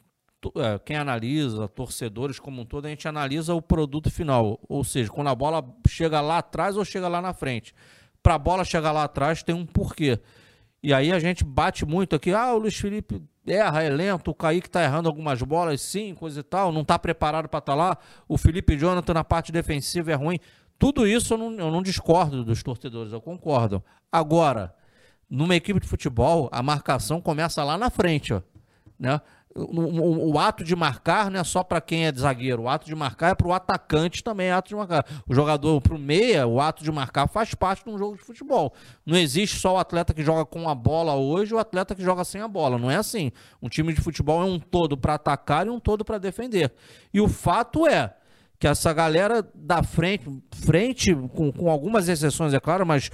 [0.85, 4.59] quem analisa, torcedores como um todo, a gente analisa o produto final.
[4.69, 7.75] Ou seja, quando a bola chega lá atrás ou chega lá na frente
[8.23, 10.21] para a bola chegar lá atrás tem um porquê.
[10.83, 14.35] E aí a gente bate muito aqui, ah, o Luiz Felipe erra, é lento, o
[14.35, 17.77] Kaique tá errando algumas bolas, sim, coisa e tal, não tá preparado para estar tá
[17.77, 17.99] lá,
[18.29, 20.39] o Felipe Jonathan na parte defensiva é ruim.
[20.79, 23.83] Tudo isso eu não, eu não discordo dos torcedores, eu concordo.
[24.13, 24.75] Agora,
[25.29, 28.43] numa equipe de futebol, a marcação começa lá na frente, ó,
[28.99, 29.21] né?
[29.55, 32.87] O, o, o, ato de marcar não é só para quem é zagueiro, o ato
[32.87, 35.05] de marcar é para o atacante também, é ato de marcar.
[35.27, 38.23] O jogador para o meia, o ato de marcar faz parte de um jogo de
[38.23, 38.73] futebol.
[39.05, 42.03] Não existe só o atleta que joga com a bola hoje e o atleta que
[42.03, 42.79] joga sem a bola.
[42.79, 43.33] Não é assim.
[43.61, 46.73] Um time de futebol é um todo para atacar e um todo para defender.
[47.13, 48.15] E o fato é
[48.61, 53.11] que essa galera da frente, frente com, com algumas exceções, é claro, mas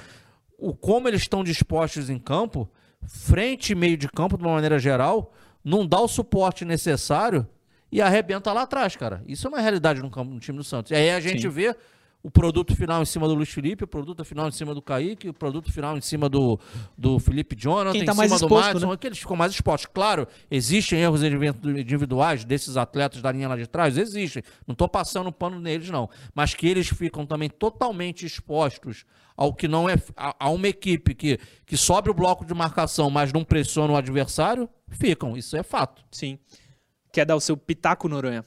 [0.59, 2.68] o como eles estão dispostos em campo,
[3.07, 5.33] frente e meio de campo, de uma maneira geral
[5.64, 7.46] não dá o suporte necessário
[7.90, 9.22] e arrebenta lá atrás, cara.
[9.27, 10.90] Isso é uma realidade no, campo, no time do Santos.
[10.90, 11.48] E aí a gente Sim.
[11.48, 11.77] vê
[12.24, 15.29] o produto final em cima do Luiz Felipe, o produto final em cima do Kaique,
[15.29, 16.59] o produto final em cima do,
[16.96, 18.96] do Felipe Jonathan, Quem tá em mais cima exposto, do Madison, né?
[18.96, 19.90] que eles ficam mais expostos.
[19.92, 24.42] Claro, existem erros individuais desses atletas da linha lá de trás, existem.
[24.66, 26.09] Não estou passando pano neles, não.
[26.35, 29.05] Mas que eles ficam também totalmente expostos
[29.37, 29.94] ao que não é.
[30.16, 33.97] a, a uma equipe que, que sobe o bloco de marcação, mas não pressiona o
[33.97, 35.37] adversário, ficam.
[35.37, 36.05] Isso é fato.
[36.11, 36.38] Sim.
[37.12, 38.44] Quer dar o seu pitaco, Noronha?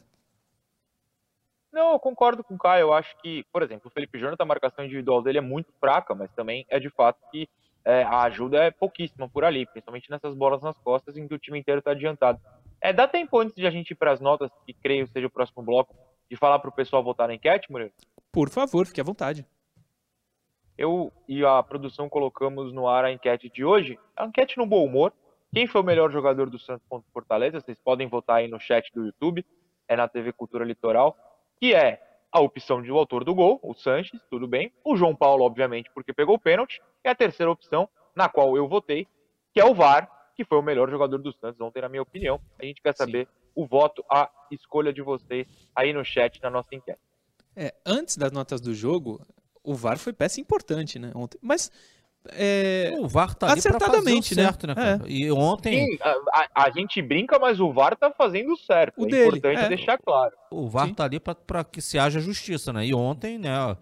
[1.72, 2.82] Não, eu concordo com o Caio.
[2.82, 6.16] Eu acho que, por exemplo, o Felipe Jonathan, a marcação individual dele é muito fraca,
[6.16, 7.48] mas também é de fato que
[7.86, 11.40] é, a ajuda é pouquíssima por ali, principalmente nessas bolas nas costas em que o
[11.40, 12.40] time inteiro está adiantado.
[12.82, 15.30] É, dá tempo antes de a gente ir para as notas, que creio seja o
[15.30, 15.96] próximo bloco,
[16.30, 17.92] de falar para o pessoal votar na enquete, Murilo?
[18.32, 19.46] Por favor, fique à vontade.
[20.78, 23.98] Eu e a produção colocamos no ar a enquete de hoje.
[24.16, 25.14] A enquete no bom humor.
[25.54, 27.60] Quem foi o melhor jogador do Santos contra Fortaleza?
[27.60, 29.46] Vocês podem votar aí no chat do YouTube,
[29.88, 31.16] é na TV Cultura Litoral
[31.60, 34.72] que é a opção de o autor do gol, o Sanches, tudo bem.
[34.84, 36.82] O João Paulo, obviamente, porque pegou o pênalti.
[37.04, 39.08] E a terceira opção, na qual eu votei,
[39.54, 42.40] que é o VAR, que foi o melhor jogador do Santos ontem, na minha opinião.
[42.60, 43.34] A gente quer saber Sim.
[43.56, 47.00] o voto, a escolha de vocês aí no chat, na nossa enquete.
[47.56, 49.20] É, antes das notas do jogo,
[49.68, 51.12] o VAR foi peça importante, né?
[51.14, 51.38] Ontem.
[51.42, 51.70] Mas
[52.32, 54.44] é, o VAR tá acertadamente, né?
[54.44, 54.74] certo, né?
[54.78, 55.10] é.
[55.10, 55.86] E ontem.
[55.86, 59.02] Sim, a, a, gente brinca, mas o VAR tá fazendo certo.
[59.02, 59.68] O é dele, importante é.
[59.68, 60.34] deixar claro.
[60.50, 60.94] O VAR Sim.
[60.94, 62.86] tá ali para que se haja justiça, né?
[62.86, 63.76] E ontem, né?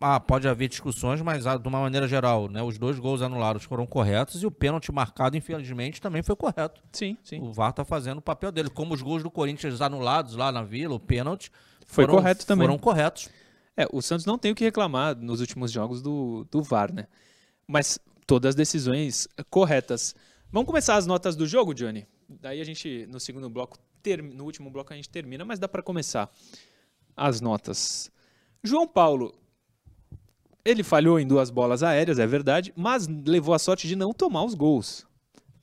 [0.00, 2.60] Ah, pode haver discussões, mas ah, de uma maneira geral, né?
[2.60, 6.82] Os dois gols anulados foram corretos e o pênalti marcado, infelizmente, também foi correto.
[6.90, 7.40] Sim, sim.
[7.40, 8.68] O VAR tá fazendo o papel dele.
[8.68, 11.52] Como os gols do Corinthians anulados lá na Vila, o pênalti.
[11.86, 12.66] Foi foram, correto também.
[12.66, 13.28] Foram corretos.
[13.76, 17.06] É, o Santos não tem o que reclamar nos últimos jogos do, do VAR, né?
[17.66, 20.14] mas todas as decisões corretas.
[20.50, 22.06] Vamos começar as notas do jogo, Johnny?
[22.28, 25.66] Daí a gente, no segundo bloco, ter, no último bloco a gente termina, mas dá
[25.66, 26.30] para começar
[27.16, 28.10] as notas.
[28.62, 29.34] João Paulo,
[30.64, 34.44] ele falhou em duas bolas aéreas, é verdade, mas levou a sorte de não tomar
[34.44, 35.06] os gols.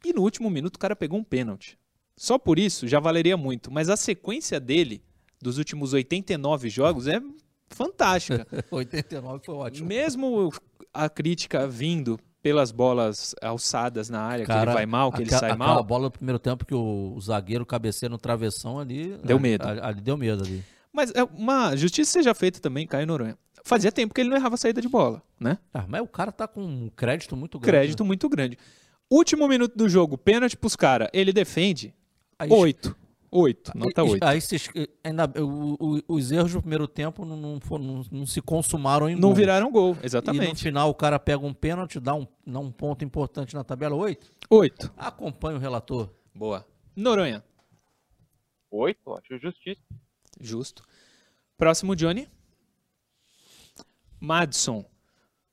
[0.04, 1.78] E no último minuto o cara pegou um pênalti.
[2.16, 5.02] Só por isso já valeria muito, mas a sequência dele
[5.42, 7.22] dos últimos 89 jogos é
[7.70, 8.48] fantástica.
[8.72, 9.88] 89 foi ótimo.
[9.88, 10.52] Mesmo
[10.94, 15.30] a crítica vindo pelas bolas alçadas na área, Cara, que ele vai mal, que ele
[15.30, 15.70] sai mal.
[15.70, 19.18] Aquela bola no primeiro tempo que o, o zagueiro cabeceia no travessão ali.
[19.24, 19.68] Deu medo.
[19.68, 20.64] Ali, ali deu medo ali.
[20.92, 23.38] Mas é uma justiça seja feita também, Caio Noronha.
[23.64, 25.58] Fazia tempo que ele não errava a saída de bola, né?
[25.74, 27.78] Ah, mas o cara tá com um crédito muito grande.
[27.78, 28.08] Crédito né?
[28.08, 28.58] muito grande.
[29.10, 31.10] Último minuto do jogo, pênalti pros caras.
[31.14, 31.94] Ele defende.
[32.50, 32.96] Oito.
[33.32, 34.24] Oito, nota oito.
[34.24, 34.40] Aí
[35.04, 39.16] ainda, o, o, os erros do primeiro tempo não, não, não, não se consumaram em
[39.16, 40.46] Não viraram gol, exatamente.
[40.46, 43.64] E no final o cara pega um pênalti, dá um, dá um ponto importante na
[43.64, 43.96] tabela.
[43.96, 44.32] Oito?
[44.50, 44.92] Oito.
[44.98, 46.10] Acompanha o relator.
[46.34, 46.66] Boa.
[46.96, 47.44] Noronha.
[48.72, 49.82] Oito, acho justiça.
[50.40, 50.84] Justo.
[51.56, 52.28] Próximo, Johnny.
[54.20, 54.86] Madison.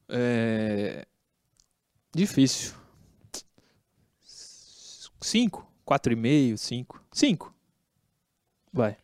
[0.08, 1.06] É...
[2.14, 2.74] Difícil.
[5.20, 7.02] 5, 4,5, 5.
[7.12, 7.55] 5.
[8.76, 8.96] Vai.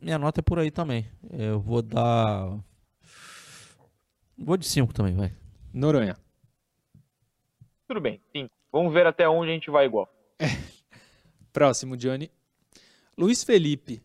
[0.00, 1.10] Minha nota é por aí também.
[1.32, 2.56] Eu vou dar.
[4.38, 5.34] Vou de 5 também, vai.
[5.74, 6.16] Noronha.
[7.88, 8.48] Tudo bem, 5.
[8.70, 10.08] Vamos ver até onde a gente vai igual.
[11.52, 12.30] Próximo, Johnny.
[13.18, 14.00] Luiz Felipe.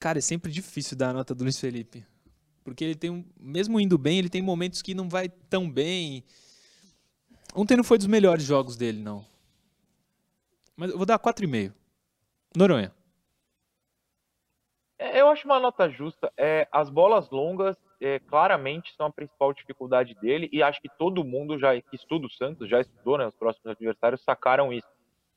[0.00, 2.04] Cara, é sempre difícil dar a nota do Luiz Felipe.
[2.64, 3.24] Porque ele tem um.
[3.38, 6.24] Mesmo indo bem, ele tem momentos que não vai tão bem.
[7.54, 9.24] Ontem não foi dos melhores jogos dele, não.
[10.74, 11.72] Mas eu vou dar 4,5.
[12.56, 12.92] Noronha.
[15.14, 16.32] Eu acho uma nota justa.
[16.36, 21.22] É, as bolas longas é, claramente são a principal dificuldade dele e acho que todo
[21.22, 24.88] mundo já que estuda o Santos, já estudou, né, os próximos adversários sacaram isso.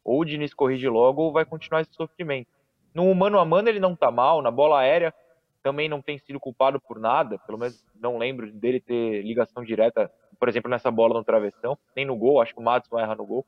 [0.04, 2.50] Ou o Diniz corrige logo ou vai continuar esse sofrimento.
[2.92, 5.14] No mano a mano ele não tá mal, na bola aérea
[5.62, 10.12] também não tem sido culpado por nada, pelo menos não lembro dele ter ligação direta,
[10.40, 13.28] por exemplo, nessa bola no travessão, nem no gol, acho que o Madison erra no
[13.28, 13.46] gol.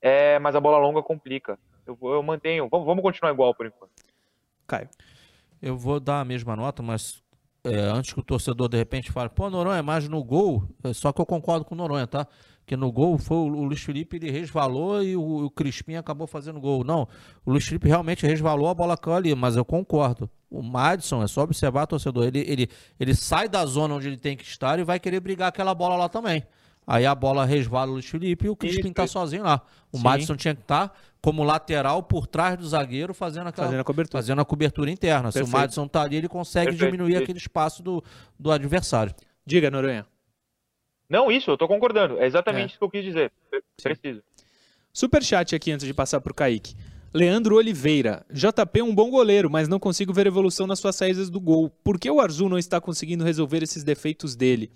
[0.00, 1.58] É, mas a bola longa complica.
[1.86, 3.92] Eu, eu mantenho, vamos, vamos continuar igual por enquanto.
[4.70, 4.88] Caio.
[5.60, 7.20] Eu vou dar a mesma nota, mas
[7.64, 11.12] é, antes que o torcedor de repente fale, pô, Noronha, mas no gol, é, só
[11.12, 12.26] que eu concordo com o Noronha, tá?
[12.64, 16.26] Que no gol foi o, o Luiz Felipe, ele resvalou e o, o Crispim acabou
[16.26, 16.84] fazendo gol.
[16.84, 17.06] Não,
[17.44, 20.30] o Luiz Felipe realmente resvalou, a bola caiu ali, mas eu concordo.
[20.48, 24.36] O Madison, é só observar, torcedor, ele, ele, ele sai da zona onde ele tem
[24.36, 26.44] que estar e vai querer brigar aquela bola lá também.
[26.86, 29.60] Aí a bola resvala o Luiz Felipe e o Crispim tá sozinho lá.
[29.92, 30.02] O Sim.
[30.02, 30.92] Madison tinha que estar
[31.22, 34.22] como lateral por trás do zagueiro fazendo aquela Fazendo a cobertura.
[34.22, 35.30] fazendo a cobertura interna.
[35.30, 35.54] Se Perfeito.
[35.56, 37.22] o Madison tá ali, ele consegue Perfeito, diminuir isso.
[37.22, 38.02] aquele espaço do,
[38.38, 39.14] do adversário.
[39.44, 40.06] Diga, Noronha.
[41.08, 42.18] Não, isso, eu tô concordando.
[42.20, 42.66] É exatamente É.
[42.68, 43.32] isso que eu quis dizer.
[43.50, 44.22] Pre- Preciso.
[44.92, 46.74] Superchat aqui antes de passar pro Kaique.
[47.12, 48.24] Leandro Oliveira.
[48.30, 51.68] JP é um bom goleiro, mas não consigo ver evolução nas suas saídas do gol.
[51.82, 54.70] Por que o Arzu não está conseguindo resolver esses defeitos dele?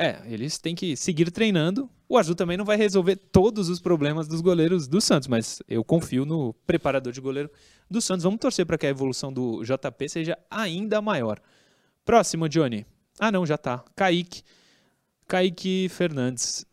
[0.00, 1.90] É, eles têm que seguir treinando.
[2.08, 5.82] O Arzu também não vai resolver todos os problemas dos goleiros do Santos, mas eu
[5.82, 7.50] confio no preparador de goleiro
[7.90, 8.22] do Santos.
[8.22, 11.40] Vamos torcer para que a evolução do JP seja ainda maior.
[12.04, 12.86] Próximo, Johnny.
[13.18, 13.84] Ah, não, já tá.
[13.96, 14.42] Kaique.
[15.26, 16.64] Kaique Fernandes.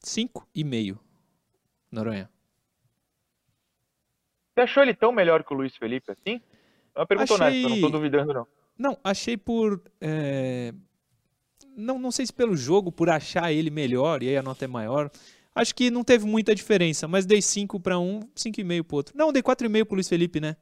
[0.00, 1.00] Cinco e meio.
[1.90, 2.28] Noronha.
[4.54, 6.40] Você achou ele tão melhor que o Luiz Felipe assim?
[6.94, 8.46] É uma pergunta Achei- honesta, não tô duvidando, não.
[8.76, 9.82] Não, achei por.
[10.00, 10.72] é,
[11.76, 14.68] Não, não sei se pelo jogo, por achar ele melhor e aí a nota é
[14.68, 15.10] maior.
[15.54, 19.16] Acho que não teve muita diferença, mas dei 5 para um, 5,5 pro outro.
[19.16, 20.56] Não, dei 4,5 pro Luiz Felipe, né?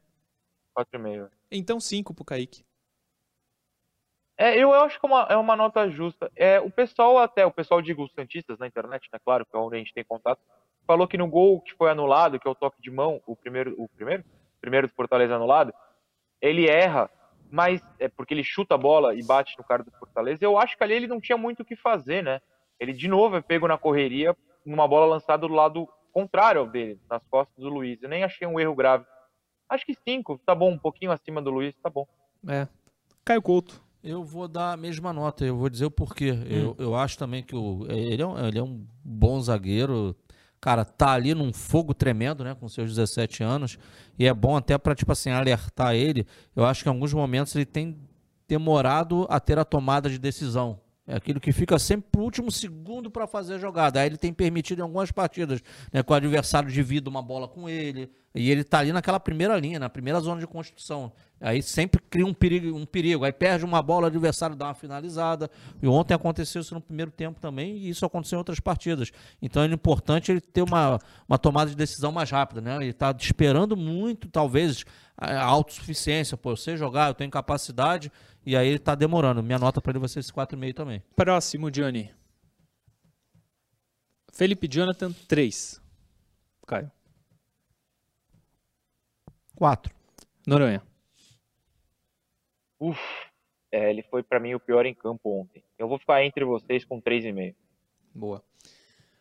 [0.77, 1.29] 4,5.
[1.51, 2.65] Então 5 pro Kaique.
[4.41, 6.31] É, eu acho que é uma, é uma nota justa.
[6.37, 9.59] É, o pessoal até, o pessoal, digo, os Santistas na internet, né, claro, que é
[9.59, 10.41] onde a gente tem contato,
[10.87, 13.75] falou que no gol que foi anulado, que é o toque de mão, o primeiro,
[13.77, 14.23] o primeiro?
[14.23, 15.75] O primeiro do Fortaleza anulado,
[16.41, 17.11] ele erra,
[17.51, 20.45] mas é porque ele chuta a bola e bate no cara do Fortaleza.
[20.45, 22.41] Eu acho que ali ele não tinha muito o que fazer, né?
[22.79, 27.01] Ele de novo é pego na correria, numa bola lançada do lado contrário ao dele,
[27.09, 28.03] nas costas do Luiz.
[28.03, 29.05] Eu nem achei um erro grave.
[29.69, 32.07] Acho que cinco, tá bom, um pouquinho acima do Luiz, tá bom.
[32.49, 32.67] É.
[33.25, 33.83] Caio Couto.
[34.03, 36.33] Eu vou dar a mesma nota, eu vou dizer o porquê.
[36.33, 36.45] Hum.
[36.49, 40.17] Eu, eu acho também que o, ele, é um, ele é um bom zagueiro.
[40.61, 43.79] Cara, tá ali num fogo tremendo, né, com seus 17 anos.
[44.19, 46.27] E é bom até pra, tipo assim, alertar ele.
[46.55, 47.97] Eu acho que em alguns momentos ele tem
[48.49, 50.81] demorado a ter a tomada de decisão.
[51.11, 53.99] É aquilo que fica sempre pro último segundo para fazer a jogada.
[53.99, 57.67] Aí ele tem permitido em algumas partidas, né, que o adversário divida uma bola com
[57.67, 61.11] ele, e ele tá ali naquela primeira linha, na primeira zona de construção.
[61.41, 63.25] Aí sempre cria um perigo, um perigo.
[63.25, 65.51] Aí perde uma bola, o adversário dá uma finalizada.
[65.81, 69.11] E ontem aconteceu isso no primeiro tempo também, e isso aconteceu em outras partidas.
[69.41, 72.77] Então é importante ele ter uma, uma tomada de decisão mais rápida, né?
[72.77, 74.85] Ele tá esperando muito, talvez,
[75.17, 76.37] a autossuficiência.
[76.37, 78.13] Pô, eu sei jogar, eu tenho capacidade,
[78.49, 79.43] e aí ele tá demorando.
[79.43, 81.03] Minha nota para ele vai ser esse 4,5 também.
[81.15, 82.11] Próximo, Johnny.
[84.33, 85.83] Felipe Jonathan, 3.
[86.67, 86.91] Caio.
[89.55, 89.95] 4.
[90.47, 90.83] Noronha.
[92.81, 92.99] Uf,
[93.71, 95.63] é, ele foi pra mim o pior em campo ontem.
[95.79, 97.55] Eu vou ficar entre vocês com 3,5.
[98.15, 98.43] Boa.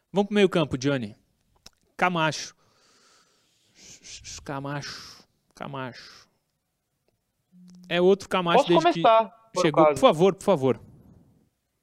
[0.09, 1.17] Vamos pro meio campo, Johnny.
[1.97, 2.55] Camacho.
[4.45, 5.27] Camacho.
[5.53, 6.26] Camacho.
[7.89, 9.83] É outro Camacho Posso desde começar, que por chegou.
[9.83, 10.01] Por caso.
[10.01, 10.79] favor, por favor.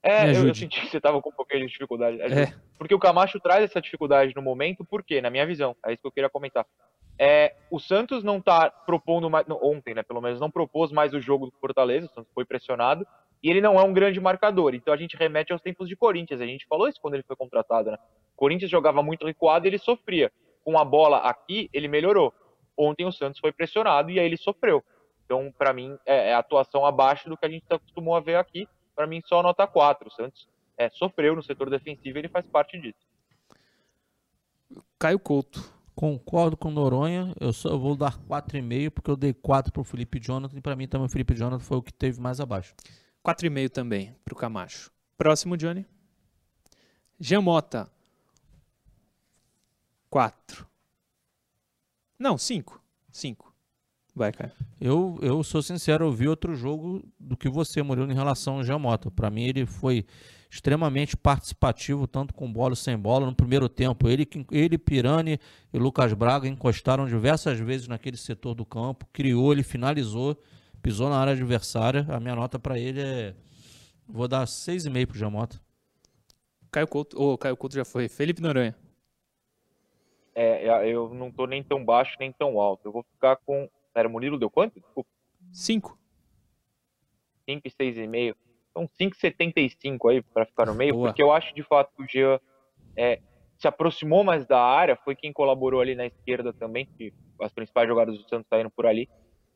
[0.02, 2.20] É, eu, senti que você tava com um pouquinho de dificuldade.
[2.20, 2.52] É.
[2.76, 5.22] Porque o Camacho traz essa dificuldade no momento, por quê?
[5.22, 6.66] Na minha visão, é isso que eu queria comentar.
[7.18, 11.20] É, o Santos não tá propondo mais, ontem, né, pelo menos, não propôs mais o
[11.20, 13.06] jogo do Fortaleza, o Santos foi pressionado,
[13.42, 14.74] e ele não é um grande marcador.
[14.74, 17.36] Então a gente remete aos tempos de Corinthians, a gente falou isso quando ele foi
[17.36, 17.98] contratado, né?
[18.36, 20.30] Corinthians jogava muito recuado e ele sofria.
[20.64, 22.32] Com a bola aqui, ele melhorou.
[22.76, 24.82] Ontem o Santos foi pressionado e aí ele sofreu.
[25.34, 28.68] Então para mim, é, é atuação abaixo do que a gente acostumou a ver aqui.
[28.94, 30.06] Para mim, só nota 4.
[30.06, 32.98] O Santos é, sofreu no setor defensivo e ele faz parte disso.
[34.98, 35.74] Caio Couto.
[35.96, 40.58] Concordo com Noronha, eu só vou dar 4,5 porque eu dei 4 pro Felipe Jonathan
[40.58, 42.74] e para mim também o Felipe Jonathan foi o que teve mais abaixo.
[43.24, 44.90] 4,5 também pro Camacho.
[45.16, 45.86] Próximo, Johnny.
[47.20, 47.88] Jean Mota.
[50.10, 50.66] 4.
[52.18, 52.82] Não, 5.
[53.12, 53.53] 5.
[54.14, 54.52] Vai, Caio.
[54.80, 58.64] Eu, eu sou sincero, eu vi outro jogo do que você, Murilo, em relação ao
[58.64, 59.10] Jean Mota.
[59.10, 60.06] Para mim ele foi
[60.48, 63.26] extremamente participativo, tanto com bola e sem bola.
[63.26, 65.40] No primeiro tempo, ele, ele Pirani
[65.72, 70.36] e Lucas Braga encostaram diversas vezes naquele setor do campo, criou, ele finalizou,
[70.80, 72.06] pisou na área adversária.
[72.08, 73.34] A minha nota para ele é.
[74.06, 75.60] Vou dar 6,5 pro Jamota.
[76.70, 78.08] Caio Couto, ou oh, Caio Couto já foi.
[78.08, 78.76] Felipe Noronha.
[80.34, 82.88] É, eu não tô nem tão baixo nem tão alto.
[82.88, 83.68] Eu vou ficar com.
[83.94, 84.80] Era Murilo deu quanto?
[84.80, 85.10] Desculpa.
[85.52, 85.98] 5.
[87.48, 88.34] 5 e 6,5.
[88.70, 91.08] Então 5,75 aí para ficar no meio, Boa.
[91.08, 92.40] porque eu acho de fato que o Jean
[92.96, 93.20] é,
[93.58, 97.88] se aproximou mais da área, foi quem colaborou ali na esquerda também, que as principais
[97.88, 99.08] jogadas do Santos saíram por ali.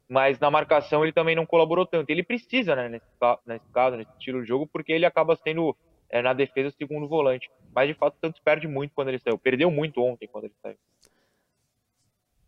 [0.09, 2.09] Mas na marcação ele também não colaborou tanto.
[2.09, 3.07] Ele precisa, né, nesse,
[3.45, 5.77] nesse caso, nesse estilo de jogo, porque ele acaba sendo
[6.09, 7.51] é, na defesa o segundo volante.
[7.75, 9.37] Mas de fato o Santos perde muito quando ele saiu.
[9.37, 10.79] Perdeu muito ontem quando ele saiu.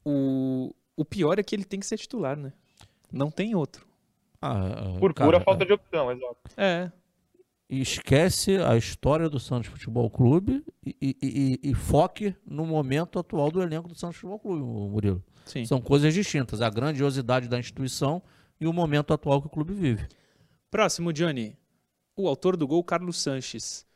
[0.02, 2.52] O, o pior é que ele tem que ser titular, né?
[3.10, 3.86] Não tem outro.
[4.40, 5.66] Ah, Por cara, pura falta é.
[5.66, 6.36] de opção, exato.
[6.58, 6.92] É.
[7.70, 13.50] esquece a história do Santos Futebol Clube e, e, e, e, foque no momento atual
[13.50, 15.24] do elenco do Santos Futebol Clube, Murilo.
[15.46, 15.64] Sim.
[15.64, 16.60] São coisas distintas.
[16.60, 18.22] A grandiosidade da instituição
[18.60, 20.06] e o momento atual que o clube vive.
[20.70, 21.56] Próximo, Johnny.
[22.14, 23.86] O autor do gol, Carlos Sanches.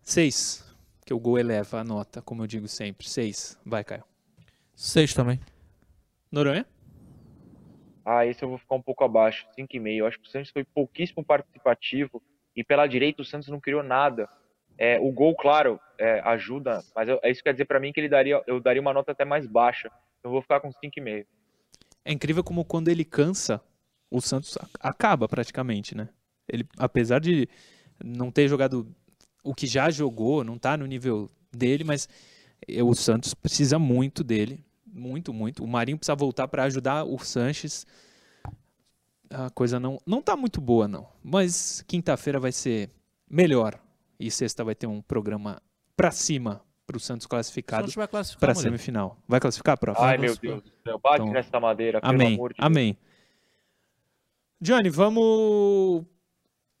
[0.00, 0.64] Seis.
[1.04, 3.08] Que o gol eleva a nota, como eu digo sempre.
[3.08, 3.58] Seis.
[3.66, 4.04] Vai, Caio.
[4.82, 5.38] Seis também.
[6.32, 6.64] Noronha?
[8.02, 9.98] Ah, esse eu vou ficar um pouco abaixo, 5,5.
[9.98, 12.22] Eu acho que o Santos foi pouquíssimo participativo
[12.56, 14.26] e pela direita o Santos não criou nada.
[14.78, 18.08] É, o gol, claro, é, ajuda, mas eu, isso quer dizer para mim que ele
[18.08, 19.90] daria, eu daria uma nota até mais baixa.
[20.24, 21.26] Eu vou ficar com 5,5.
[22.02, 23.60] É incrível como quando ele cansa,
[24.10, 26.08] o Santos acaba praticamente, né?
[26.48, 27.46] Ele, apesar de
[28.02, 28.90] não ter jogado
[29.44, 32.08] o que já jogou, não tá no nível dele, mas
[32.82, 34.64] o Santos precisa muito dele.
[34.92, 35.64] Muito, muito.
[35.64, 37.86] O Marinho precisa voltar para ajudar o Sanches.
[39.28, 42.90] A coisa não não tá muito boa não, mas quinta-feira vai ser
[43.28, 43.80] melhor
[44.18, 45.62] e sexta vai ter um programa
[45.96, 47.88] para cima para o Santos classificado
[48.40, 49.16] para semifinal.
[49.28, 50.00] Vai classificar, prof?
[50.02, 50.98] Ai, meu Deus do céu.
[50.98, 52.98] Bate então, nessa madeira, amém, amor de Amém.
[54.60, 56.04] Johnny, vamos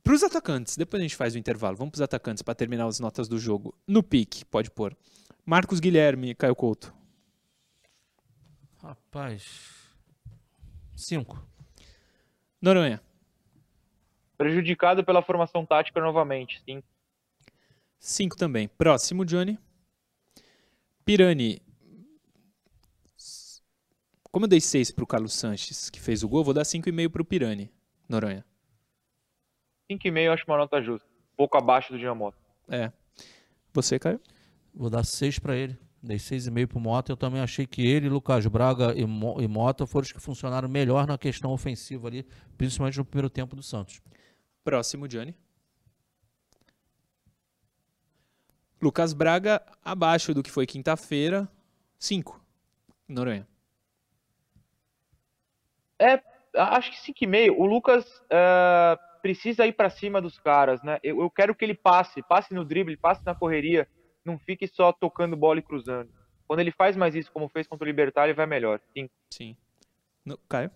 [0.02, 0.76] para os atacantes.
[0.76, 1.76] Depois a gente faz o intervalo.
[1.76, 3.72] Vamos para os atacantes para terminar as notas do jogo.
[3.86, 4.96] No pique, pode pôr.
[5.46, 6.92] Marcos Guilherme, Caio Couto.
[9.12, 9.90] Rapaz.
[10.94, 11.44] Cinco.
[12.62, 13.02] Noronha.
[14.38, 16.80] Prejudicado pela formação tática novamente, sim.
[17.98, 18.68] Cinco também.
[18.68, 19.58] Próximo, Johnny.
[21.04, 21.60] Pirani.
[24.30, 26.88] Como eu dei seis para o Carlos Sanches, que fez o gol, vou dar cinco
[26.88, 27.68] e meio para o Pirani.
[28.08, 28.44] Noronha.
[29.90, 31.08] Cinco e meio eu acho uma nota justa.
[31.32, 32.38] Um pouco abaixo do Giamoto.
[32.68, 32.92] É.
[33.72, 34.20] Você, Caio?
[34.72, 35.76] Vou dar seis para ele.
[36.02, 37.12] Dei 6,5 pro Mota.
[37.12, 40.68] Eu também achei que ele, Lucas Braga e, Mo, e Mota foram os que funcionaram
[40.68, 42.26] melhor na questão ofensiva ali,
[42.56, 44.00] principalmente no primeiro tempo do Santos.
[44.64, 45.34] Próximo, Johnny.
[48.80, 51.46] Lucas Braga abaixo do que foi quinta-feira.
[51.98, 52.42] 5.
[53.06, 53.46] Noronha.
[55.98, 56.22] É,
[56.56, 57.54] acho que 5,5.
[57.58, 60.98] O Lucas uh, precisa ir para cima dos caras, né?
[61.02, 63.86] Eu, eu quero que ele passe, passe no drible, passe na correria
[64.24, 66.10] não fique só tocando bola e cruzando.
[66.46, 68.80] Quando ele faz mais isso, como fez contra o Libertar, ele vai melhor.
[68.92, 69.08] Sim.
[69.30, 69.56] Sim.
[70.24, 70.70] No, Caio?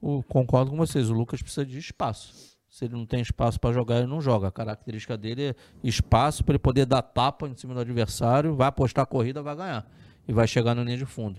[0.00, 1.10] O, concordo com vocês.
[1.10, 2.58] O Lucas precisa de espaço.
[2.68, 4.48] Se ele não tem espaço para jogar, ele não joga.
[4.48, 8.66] A característica dele é espaço para ele poder dar tapa em cima do adversário, vai
[8.66, 9.86] apostar a corrida, vai ganhar.
[10.26, 11.38] E vai chegar na linha de fundo.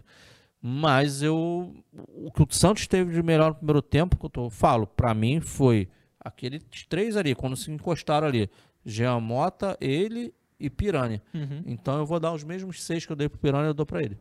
[0.61, 1.75] Mas eu.
[1.91, 5.13] O que o Santos teve de melhor no primeiro tempo, que eu tô, falo, para
[5.13, 5.89] mim foi
[6.19, 8.49] aqueles três ali, quando se encostaram ali.
[8.85, 10.33] Jean Mota, ele
[10.63, 11.21] e Piranha.
[11.33, 11.61] Uhum.
[11.65, 14.01] Então eu vou dar os mesmos seis que eu dei pro Piranha, eu dou para
[14.01, 14.17] ele.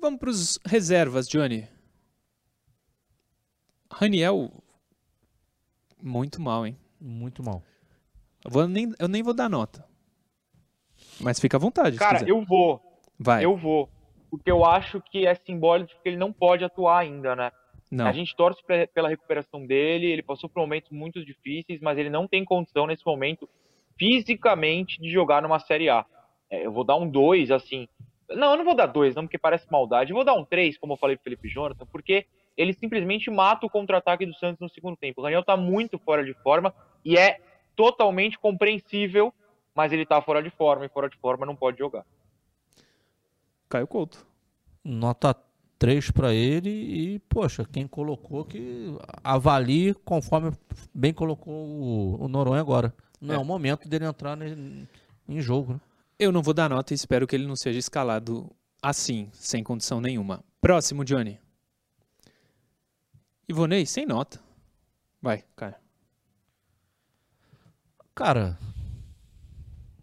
[0.00, 1.66] Vamos para os reservas, Johnny.
[3.92, 4.52] Raniel,
[6.00, 6.78] muito mal, hein?
[7.00, 7.62] Muito mal.
[8.44, 9.84] Eu, vou nem, eu nem vou dar nota.
[11.20, 11.96] Mas fica à vontade.
[11.96, 12.80] Cara, eu vou.
[13.18, 13.44] Vai.
[13.44, 13.88] Eu vou.
[14.30, 17.50] Porque eu acho que é simbólico que ele não pode atuar ainda, né?
[17.90, 18.06] Não.
[18.06, 18.60] A gente torce
[18.92, 23.04] pela recuperação dele, ele passou por momentos muito difíceis, mas ele não tem condição nesse
[23.04, 23.48] momento
[23.98, 26.04] fisicamente de jogar numa Série A.
[26.50, 27.88] É, eu vou dar um 2, assim,
[28.30, 30.10] Não, eu não vou dar dois, não, porque parece maldade.
[30.10, 32.26] Eu vou dar um três, como eu falei pro Felipe Jonathan, porque
[32.56, 35.20] ele simplesmente mata o contra-ataque do Santos no segundo tempo.
[35.20, 36.74] O Raniel tá muito fora de forma
[37.04, 37.40] e é
[37.76, 39.32] totalmente compreensível,
[39.74, 42.04] mas ele tá fora de forma e fora de forma não pode jogar.
[43.68, 44.24] Caio Couto.
[44.84, 45.34] Nota
[45.78, 50.52] 3 para ele e, poxa, quem colocou que avalie conforme
[50.94, 52.94] bem colocou o, o Noronha agora.
[53.24, 53.36] Não é.
[53.38, 54.86] é o momento dele entrar em,
[55.28, 55.74] em jogo.
[55.74, 55.80] Né?
[56.18, 58.50] Eu não vou dar nota e espero que ele não seja escalado
[58.82, 60.44] assim, sem condição nenhuma.
[60.60, 61.40] Próximo, Johnny.
[63.48, 64.40] Ivonei, sem nota.
[65.20, 65.80] Vai, cara.
[68.14, 68.58] Cara,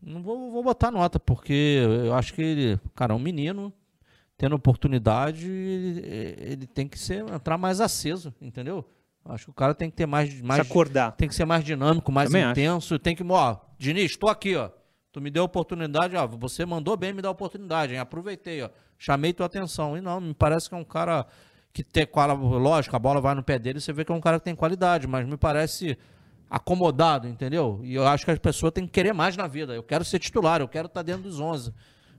[0.02, 3.72] não vou, vou botar nota, porque eu acho que ele, cara, é um menino,
[4.36, 6.02] tendo oportunidade, ele,
[6.44, 8.86] ele tem que ser, entrar mais aceso, entendeu?
[9.26, 10.42] Acho que o cara tem que ter mais.
[10.42, 11.12] mais Se acordar.
[11.12, 12.96] Tem que ser mais dinâmico, mais Também intenso.
[12.96, 13.00] Acho.
[13.00, 13.24] Tem que.
[13.24, 14.70] Ó, Diniz, estou aqui, ó.
[15.12, 16.26] Tu me deu a oportunidade, ó.
[16.26, 18.00] Você mandou bem me dar a oportunidade, hein?
[18.00, 18.70] Aproveitei, ó.
[18.98, 19.98] Chamei tua atenção.
[19.98, 21.26] E não, me parece que é um cara
[21.74, 22.08] que tem.
[22.40, 24.56] Lógico, a bola vai no pé dele, você vê que é um cara que tem
[24.56, 25.98] qualidade, mas me parece
[26.50, 27.80] acomodado, entendeu?
[27.84, 29.74] E eu acho que as pessoas têm que querer mais na vida.
[29.74, 31.74] Eu quero ser titular, eu quero estar dentro dos 11.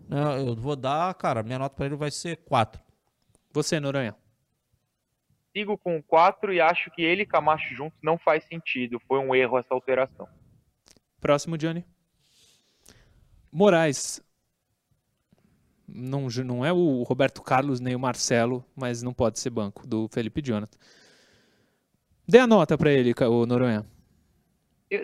[0.09, 0.49] Né?
[0.49, 2.81] Eu vou dar, cara, minha nota para ele vai ser 4.
[3.53, 4.15] Você, Noronha?
[5.55, 9.01] Sigo com 4 e acho que ele e Camacho juntos não faz sentido.
[9.07, 10.27] Foi um erro essa alteração.
[11.21, 11.85] Próximo, Johnny.
[13.53, 14.23] Moraes.
[15.87, 20.09] Não, não é o Roberto Carlos nem o Marcelo, mas não pode ser banco do
[20.09, 20.79] Felipe Jonathan.
[22.27, 23.85] Dê a nota para ele, o Noronha.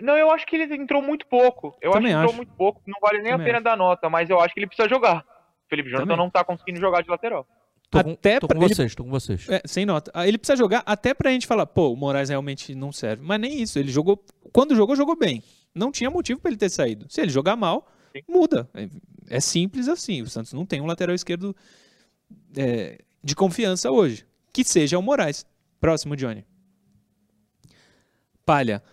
[0.01, 1.75] Não, eu acho que ele entrou muito pouco.
[1.81, 2.81] Eu Também acho que entrou muito pouco.
[2.87, 3.63] Não vale nem Também a pena acho.
[3.65, 5.23] dar nota, mas eu acho que ele precisa jogar.
[5.65, 6.17] O Felipe Jonathan Também.
[6.17, 7.47] não tá conseguindo jogar de lateral.
[7.89, 8.73] Tô com, até tô com ele...
[8.73, 9.49] vocês, tô com vocês.
[9.49, 10.11] É, sem nota.
[10.13, 13.23] Ah, ele precisa jogar até pra gente falar, pô, o Moraes realmente não serve.
[13.25, 13.79] Mas nem isso.
[13.79, 14.23] Ele jogou.
[14.53, 15.43] Quando jogou, jogou bem.
[15.73, 17.07] Não tinha motivo para ele ter saído.
[17.09, 18.21] Se ele jogar mal, Sim.
[18.27, 18.69] muda.
[18.75, 18.89] É,
[19.27, 20.21] é, simples assim.
[20.21, 21.55] O Santos não tem um lateral esquerdo
[22.55, 24.25] é, de confiança hoje.
[24.53, 25.45] Que seja o Moraes.
[25.79, 26.45] Próximo, Johnny.
[28.45, 28.83] Palha.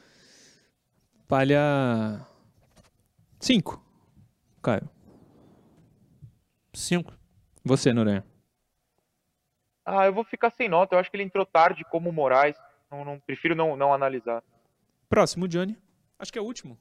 [1.29, 2.27] Palha.
[3.41, 3.83] 5.
[4.63, 4.89] Caio.
[6.73, 7.13] 5.
[7.65, 8.25] Você, Noronha.
[9.87, 10.97] Ah, eu vou ficar sem nota.
[10.97, 12.57] Eu acho que ele entrou tarde como o Moraes.
[12.91, 14.43] Não, não, prefiro não, não analisar.
[15.09, 15.79] Próximo, Johnny.
[16.19, 16.77] Acho que é o último.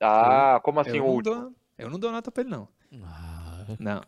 [0.00, 1.34] Ah, eu, como assim o último?
[1.34, 2.68] Dou, eu não dou nota pra ele, não.
[3.04, 4.02] Ah, não.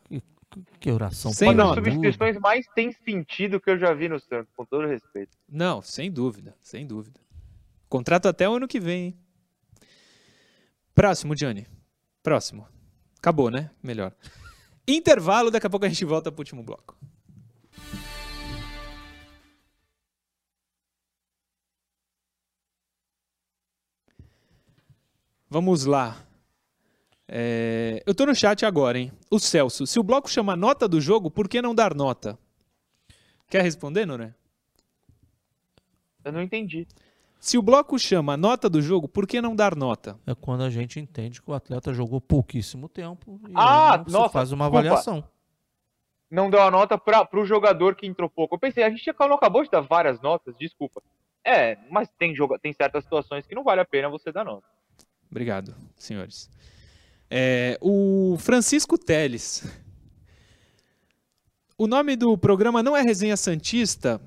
[0.50, 1.32] Que, que oração.
[1.32, 4.86] Sem Uma das substituições mais tem sentido que eu já vi no Santos, com todo
[4.86, 5.36] respeito.
[5.48, 7.20] Não, sem dúvida, sem dúvida.
[7.88, 9.18] Contrato até o ano que vem, hein?
[10.94, 11.66] Próximo, Johnny.
[12.22, 12.66] Próximo.
[13.18, 13.70] Acabou, né?
[13.82, 14.12] Melhor.
[14.88, 16.96] Intervalo, daqui a pouco a gente volta pro último bloco.
[25.48, 26.24] Vamos lá.
[27.28, 28.02] É...
[28.06, 29.12] Eu tô no chat agora, hein?
[29.30, 32.38] O Celso, se o bloco chama nota do jogo, por que não dar nota?
[33.48, 34.34] Quer responder, Noné?
[36.24, 36.86] Eu não entendi.
[37.38, 40.18] Se o bloco chama nota do jogo, por que não dar nota?
[40.26, 44.52] É quando a gente entende que o atleta jogou pouquíssimo tempo e ah, nossa, faz
[44.52, 44.78] uma desculpa.
[44.78, 45.24] avaliação.
[46.30, 48.56] Não deu a nota para o jogador que entrou pouco.
[48.56, 51.00] Eu pensei, a gente não acabou de dar várias notas, desculpa.
[51.44, 54.66] É, mas tem, jogo, tem certas situações que não vale a pena você dar nota.
[55.30, 56.50] Obrigado, senhores.
[57.30, 59.64] É, o Francisco Teles.
[61.78, 64.20] O nome do programa não é Resenha Santista,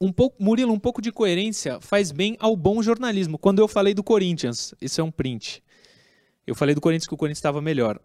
[0.00, 3.38] um pouco, Murilo, um pouco de coerência faz bem ao bom jornalismo.
[3.38, 5.62] Quando eu falei do Corinthians, isso é um print.
[6.46, 8.00] Eu falei do Corinthians que o Corinthians estava melhor.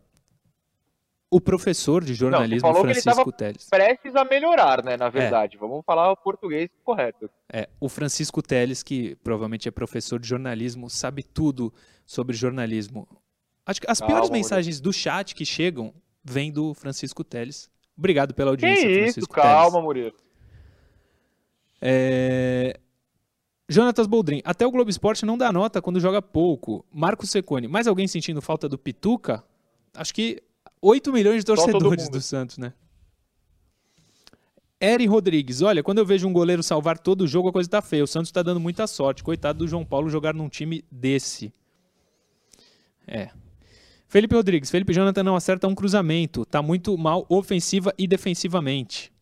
[1.30, 3.68] O professor de jornalismo, Não, Francisco que Teles.
[3.68, 4.96] Prestes a melhorar, né?
[4.98, 5.56] Na verdade.
[5.56, 5.60] É.
[5.60, 7.30] Vamos falar o português correto.
[7.52, 11.74] É, o Francisco Teles, que provavelmente é professor de jornalismo, sabe tudo
[12.06, 13.08] sobre jornalismo.
[13.66, 14.92] Acho que as Calma, piores mensagens Murilo.
[14.92, 17.70] do chat que chegam vêm do Francisco Teles.
[17.98, 19.28] Obrigado pela audiência, que Francisco isso?
[19.30, 20.14] Calma, Murilo.
[21.86, 22.80] É...
[23.68, 26.86] Jonatas Boldrin, até o Globo Esporte não dá nota quando joga pouco.
[26.90, 29.44] Marco Secone, mais alguém sentindo falta do Pituca?
[29.94, 30.42] Acho que
[30.82, 32.74] 8 milhões de torcedores do Santos, né?
[34.80, 37.82] Eri Rodrigues, olha, quando eu vejo um goleiro salvar todo o jogo, a coisa tá
[37.82, 38.04] feia.
[38.04, 39.24] O Santos tá dando muita sorte.
[39.24, 41.54] Coitado do João Paulo jogar num time desse.
[43.08, 43.30] É.
[44.08, 46.46] Felipe Rodrigues, Felipe Jonathan não acerta um cruzamento.
[46.46, 49.13] Tá muito mal ofensiva e defensivamente.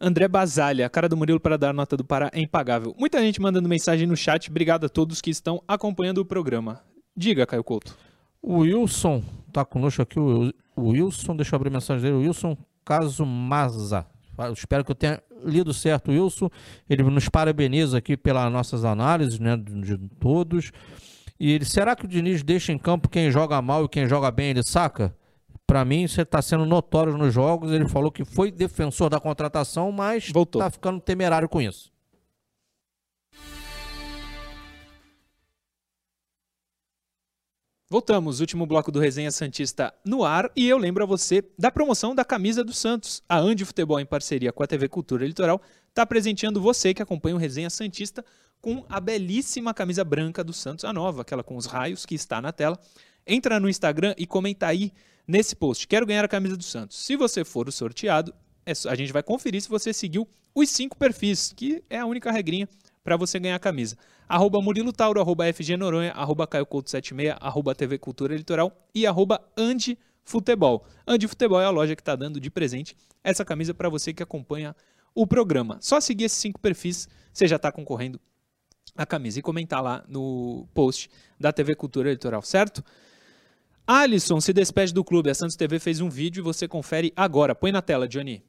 [0.00, 2.94] André Basalha, cara do Murilo para dar nota do Pará é impagável.
[2.98, 4.50] Muita gente mandando mensagem no chat.
[4.50, 6.82] Obrigado a todos que estão acompanhando o programa.
[7.16, 7.96] Diga, Caio Couto.
[8.42, 9.22] O Wilson
[9.52, 10.20] tá conosco aqui.
[10.20, 12.26] O Wilson, deixa eu abrir a mensagem dele.
[12.26, 14.06] Wilson Cazumaza.
[14.38, 16.50] Eu espero que eu tenha lido certo, Wilson.
[16.90, 20.72] Ele nos parabeniza aqui pelas nossas análises, né, de todos.
[21.40, 24.30] E ele, será que o Diniz deixa em campo quem joga mal e quem joga
[24.30, 25.16] bem ele saca?
[25.76, 27.70] Para mim, você está sendo notório nos jogos.
[27.70, 30.62] Ele falou que foi defensor da contratação, mas Voltou.
[30.62, 31.92] tá ficando temerário com isso.
[37.90, 42.14] Voltamos, último bloco do Resenha Santista no ar e eu lembro a você da promoção
[42.14, 43.22] da camisa do Santos.
[43.28, 45.60] A Andi Futebol, em parceria com a TV Cultura Litoral,
[45.90, 48.24] está presenteando você que acompanha o Resenha Santista
[48.62, 52.40] com a belíssima camisa branca do Santos, a nova, aquela com os raios que está
[52.40, 52.80] na tela.
[53.26, 54.90] Entra no Instagram e comenta aí
[55.26, 55.86] nesse post.
[55.86, 56.98] Quero ganhar a camisa do Santos.
[56.98, 60.96] Se você for o sorteado, é a gente vai conferir se você seguiu os cinco
[60.96, 62.68] perfis, que é a única regrinha
[63.04, 63.96] para você ganhar a camisa.
[64.28, 69.06] Arroba Murilo Tauro, arroba FG Noronha, arroba Caio Couto 76, arroba TV Cultura Litoral e
[69.06, 70.84] arroba Andi Futebol.
[71.28, 74.74] Futebol é a loja que está dando de presente essa camisa para você que acompanha
[75.14, 75.78] o programa.
[75.80, 78.20] Só seguir esses cinco perfis, você já está concorrendo
[78.96, 81.08] a camisa e comentar lá no post
[81.38, 82.82] da TV Cultura Litoral, certo?
[83.86, 85.30] Alisson se despede do clube.
[85.30, 87.54] A Santos TV fez um vídeo e você confere agora.
[87.54, 88.42] Põe na tela, Johnny.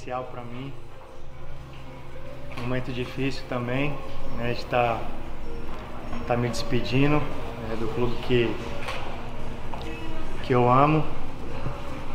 [0.00, 0.72] Especial para mim,
[2.62, 3.94] momento difícil também,
[4.38, 4.98] né, de estar
[6.26, 8.54] tá me despedindo né, do clube que,
[10.42, 11.04] que eu amo,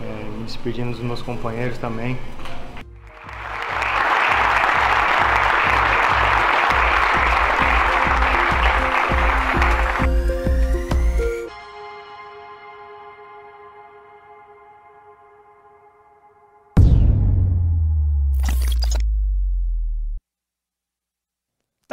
[0.01, 2.17] é, me despedindo dos meus companheiros também.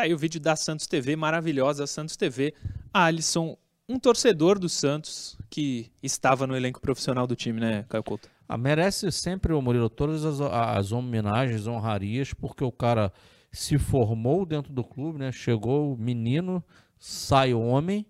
[0.03, 2.53] Tá aí o vídeo da Santos TV, maravilhosa Santos TV.
[2.93, 3.57] Alisson,
[3.89, 8.29] um torcedor do Santos que estava no elenco profissional do time, né, Caio Couto?
[8.49, 13.13] Ah, merece sempre o Murilo todas as, as homenagens, honrarias, porque o cara
[13.53, 15.31] se formou dentro do clube, né?
[15.31, 16.65] Chegou menino,
[16.99, 18.05] sai homem,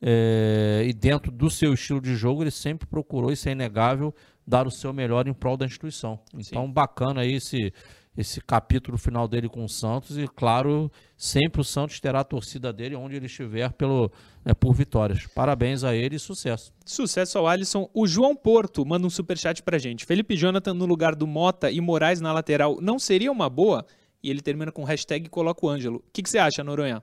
[0.00, 4.14] é, e dentro do seu estilo de jogo ele sempre procurou, isso é inegável,
[4.46, 6.20] dar o seu melhor em prol da instituição.
[6.32, 7.72] Então, bacana aí esse,
[8.16, 12.72] esse capítulo final dele com o Santos e, claro, sempre o Santos terá a torcida
[12.72, 14.10] dele onde ele estiver pelo,
[14.44, 15.26] né, por vitórias.
[15.26, 16.72] Parabéns a ele e sucesso.
[16.84, 17.90] Sucesso ao Alisson.
[17.92, 20.06] O João Porto manda um superchat pra gente.
[20.06, 23.84] Felipe Jonathan no lugar do Mota e Moraes na lateral não seria uma boa?
[24.22, 25.96] E ele termina com hashtag coloca o Ângelo.
[25.96, 27.02] O que, que você acha, Noronha?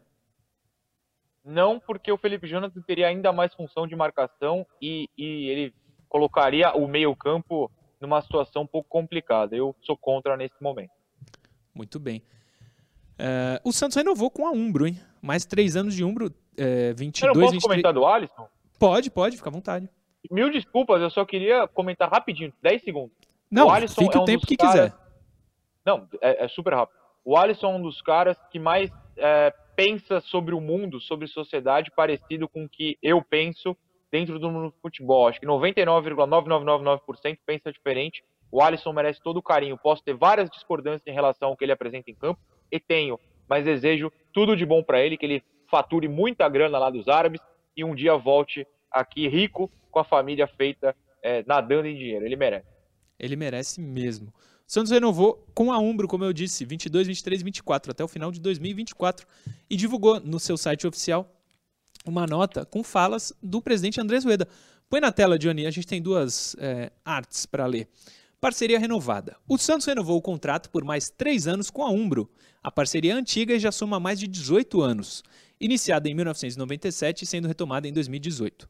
[1.43, 5.74] Não, porque o Felipe Jonathan teria ainda mais função de marcação e, e ele
[6.07, 9.55] colocaria o meio-campo numa situação um pouco complicada.
[9.55, 11.01] Eu sou contra nesse momento.
[11.74, 12.22] Muito bem.
[13.17, 14.99] É, o Santos renovou com a Umbro, hein?
[15.22, 17.63] Mais três anos de Umbro, é, Eu 22, não posso 23...
[17.63, 18.47] comentar do Alisson?
[18.80, 19.88] Pode, pode, fica à vontade.
[20.30, 23.15] Mil desculpas, eu só queria comentar rapidinho, 10 segundos.
[23.49, 24.93] Não, O Alisson fique é o um tempo que caras- quiser.
[25.86, 26.97] Não, é, é super rápido.
[27.24, 31.91] O Alisson é um dos caras que mais é, pensa sobre o mundo, sobre sociedade,
[31.95, 33.76] parecido com o que eu penso
[34.11, 35.28] dentro do mundo do futebol.
[35.28, 38.24] Acho que 99,9999% pensa diferente.
[38.52, 39.78] O Alisson merece todo o carinho.
[39.78, 42.39] Posso ter várias discordâncias em relação ao que ele apresenta em campo,
[42.72, 46.89] e tenho, mas desejo tudo de bom para ele, que ele fature muita grana lá
[46.89, 47.41] dos árabes
[47.76, 52.26] e um dia volte aqui rico com a família feita é, nadando em dinheiro.
[52.26, 52.68] Ele merece.
[53.20, 54.34] Ele merece mesmo.
[54.68, 58.39] Santos renovou com a Umbro, como eu disse, 22, 23, 24, até o final de
[58.39, 59.28] 2024,
[59.70, 61.30] e divulgou no seu site oficial
[62.06, 64.47] uma nota com falas do presidente Andrés Rueda.
[64.89, 67.88] Põe na tela, Johnny, a gente tem duas é, artes para ler.
[68.41, 69.37] Parceria renovada.
[69.47, 72.27] O Santos renovou o contrato por mais três anos com a Umbro.
[72.63, 75.21] A parceria é antiga e já soma mais de 18 anos,
[75.59, 78.67] iniciada em 1997 e sendo retomada em 2018.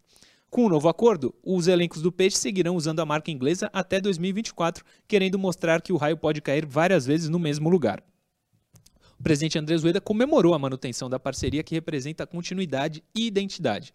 [0.49, 4.83] Com o novo acordo, os elencos do Peixe seguirão usando a marca inglesa até 2024,
[5.07, 8.03] querendo mostrar que o raio pode cair várias vezes no mesmo lugar.
[9.17, 13.93] O presidente Andrés Rueda comemorou a manutenção da parceria que representa continuidade e identidade.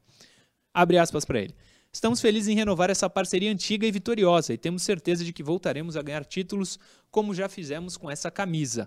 [0.73, 1.55] Abre aspas para ele.
[1.97, 5.97] Estamos felizes em renovar essa parceria antiga e vitoriosa e temos certeza de que voltaremos
[5.97, 6.79] a ganhar títulos
[7.11, 8.87] como já fizemos com essa camisa.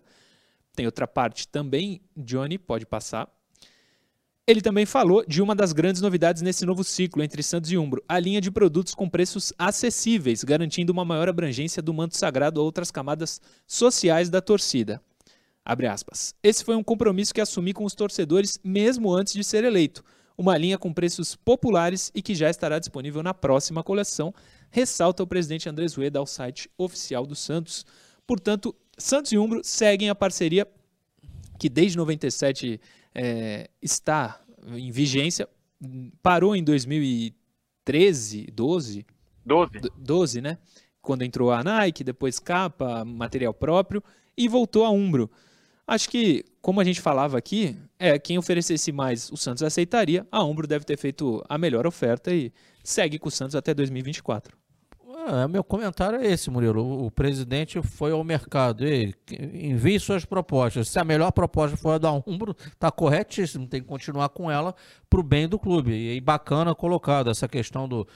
[0.76, 3.28] Tem outra parte também, Johnny, pode passar.
[4.46, 8.04] Ele também falou de uma das grandes novidades nesse novo ciclo entre Santos e Umbro,
[8.08, 12.64] a linha de produtos com preços acessíveis, garantindo uma maior abrangência do manto sagrado a
[12.64, 15.02] outras camadas sociais da torcida.
[16.44, 20.04] Esse foi um compromisso que assumi com os torcedores mesmo antes de ser eleito.
[20.40, 24.34] Uma linha com preços populares e que já estará disponível na próxima coleção,
[24.72, 27.86] ressalta o presidente Andrés Rueda ao site oficial do Santos.
[28.26, 30.66] Portanto, Santos e Umbro seguem a parceria
[31.60, 32.80] que desde 97
[33.14, 34.40] é, está
[34.78, 35.46] em vigência,
[36.24, 39.06] parou em 2013, 12?
[39.46, 39.72] 12.
[39.98, 40.58] 12, né?
[41.02, 44.02] Quando entrou a Nike, depois capa, material próprio
[44.38, 45.30] e voltou a Umbro.
[45.90, 50.24] Acho que, como a gente falava aqui, é quem oferecesse mais o Santos aceitaria.
[50.32, 54.56] A Umbro deve ter feito a melhor oferta e segue com o Santos até 2024.
[55.26, 57.08] Ah, meu comentário é esse, Murilo.
[57.08, 58.88] O presidente foi ao mercado.
[58.88, 60.90] E envie suas propostas.
[60.90, 63.66] Se a melhor proposta for a da Umbro, está corretíssimo.
[63.66, 64.76] Tem que continuar com ela
[65.10, 65.92] para o bem do clube.
[65.92, 68.08] E bacana colocado essa questão do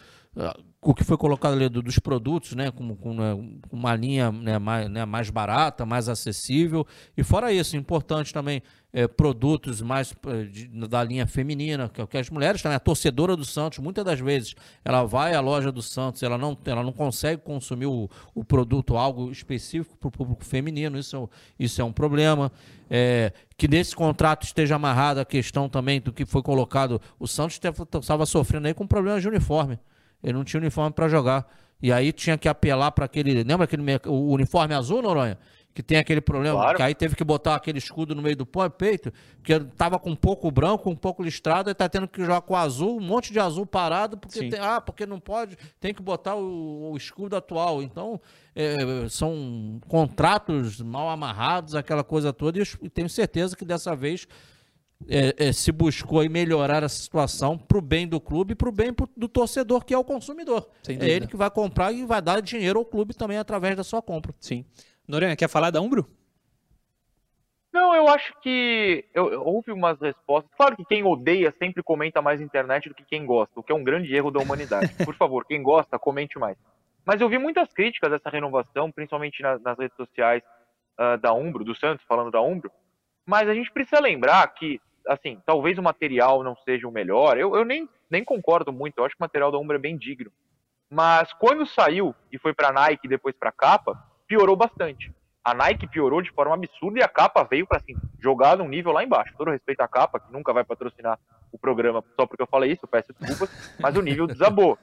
[0.81, 3.33] o que foi colocado ali dos produtos, né, com, com né,
[3.71, 6.85] uma linha né, mais, né, mais barata, mais acessível.
[7.15, 8.61] E fora isso, importante também
[8.91, 13.35] é, produtos mais é, de, da linha feminina, que, que as mulheres também, a torcedora
[13.35, 16.91] do Santos, muitas das vezes, ela vai à loja do Santos, ela não, ela não
[16.91, 21.93] consegue consumir o, o produto, algo específico para o público feminino, isso, isso é um
[21.93, 22.51] problema.
[22.89, 27.01] É, que nesse contrato esteja amarrada a questão também do que foi colocado.
[27.17, 27.59] O Santos
[28.01, 29.79] estava sofrendo aí com problemas de uniforme.
[30.23, 31.45] Ele não tinha uniforme para jogar.
[31.81, 33.43] E aí tinha que apelar para aquele.
[33.43, 35.37] Lembra aquele o uniforme azul, Noronha?
[35.73, 36.77] Que tem aquele problema, claro.
[36.77, 39.11] que aí teve que botar aquele escudo no meio do peito,
[39.43, 42.55] que tava com um pouco branco, um pouco listrado, e tá tendo que jogar com
[42.55, 46.35] azul, um monte de azul parado, porque tem, ah, porque não pode, tem que botar
[46.35, 47.81] o, o escudo atual.
[47.81, 48.21] Então,
[48.55, 54.27] é, são contratos mal amarrados, aquela coisa toda, e tenho certeza que dessa vez
[55.09, 58.71] é, é, se buscou melhorar a situação para o bem do clube e para o
[58.71, 60.69] bem do torcedor, que é o consumidor.
[60.87, 64.01] É ele que vai comprar e vai dar dinheiro ao clube também através da sua
[64.01, 64.33] compra.
[64.39, 64.65] Sim.
[65.07, 66.07] Noronha, quer falar da Umbro?
[67.73, 70.51] Não, eu acho que eu, eu, houve umas respostas.
[70.55, 73.71] Claro que quem odeia sempre comenta mais na internet do que quem gosta, o que
[73.71, 74.93] é um grande erro da humanidade.
[75.03, 76.55] Por favor, quem gosta, comente mais.
[77.03, 80.43] Mas eu vi muitas críticas dessa renovação, principalmente nas, nas redes sociais
[80.99, 82.71] uh, da Umbro, do Santos, falando da Umbro.
[83.25, 87.37] Mas a gente precisa lembrar que assim, talvez o material não seja o melhor.
[87.37, 88.97] Eu, eu nem, nem concordo muito.
[88.97, 90.31] Eu acho que o material da Umbra é bem digno.
[90.89, 93.97] Mas quando saiu e foi para Nike e depois para capa,
[94.27, 95.11] piorou bastante.
[95.43, 98.91] A Nike piorou de forma absurda e a capa veio para assim, jogar num nível
[98.91, 99.33] lá embaixo.
[99.37, 101.19] Todo respeito à capa, que nunca vai patrocinar
[101.51, 103.49] o programa só porque eu falei isso, eu peço desculpas,
[103.79, 104.77] mas o nível desabou.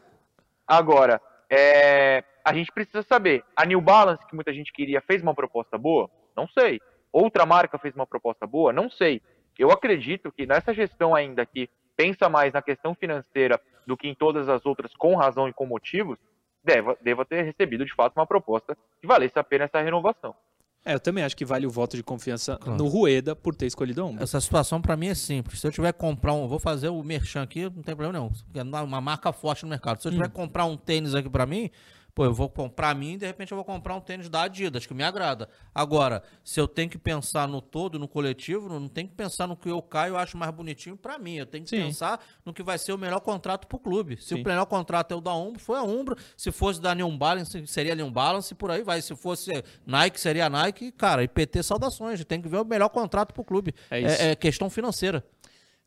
[0.67, 5.35] Agora, é, a gente precisa saber, a New Balance, que muita gente queria, fez uma
[5.35, 6.11] proposta boa?
[6.37, 6.81] Não sei.
[7.13, 8.73] Outra marca fez uma proposta boa?
[8.73, 9.21] Não sei.
[9.61, 14.15] Eu acredito que nessa gestão ainda que pensa mais na questão financeira do que em
[14.15, 16.19] todas as outras, com razão e com motivos,
[16.65, 20.35] deva, deva ter recebido de fato uma proposta que valesse a pena essa renovação.
[20.83, 22.83] É, eu também acho que vale o voto de confiança claro.
[22.83, 24.19] no Rueda por ter escolhido um.
[24.19, 25.61] Essa situação para mim é simples.
[25.61, 28.33] Se eu tiver que comprar um, vou fazer o merchan aqui, não tem problema não.
[28.55, 30.01] É uma marca forte no mercado.
[30.01, 30.31] Se eu tiver hum.
[30.31, 31.71] que comprar um tênis aqui para mim,
[32.15, 34.95] Pô, eu vou comprar mim, de repente eu vou comprar um tênis da Adidas, que
[34.95, 35.49] me agrada.
[35.75, 39.57] Agora, se eu tenho que pensar no todo, no coletivo, não tem que pensar no
[39.57, 41.35] que eu caio, eu acho mais bonitinho para mim.
[41.37, 41.85] Eu tenho que Sim.
[41.85, 44.17] pensar no que vai ser o melhor contrato pro clube.
[44.17, 44.43] Se Sim.
[44.43, 46.17] o melhor contrato é o da Umbro, foi a Umbro.
[46.37, 49.01] Se fosse da New Balance, seria New Balance, por aí vai.
[49.01, 49.51] Se fosse
[49.87, 50.93] Nike, seria Nike.
[50.93, 52.25] Cara, IPT, saudações.
[52.25, 53.75] Tem que ver o melhor contrato pro clube.
[53.91, 55.25] É, é, é questão financeira.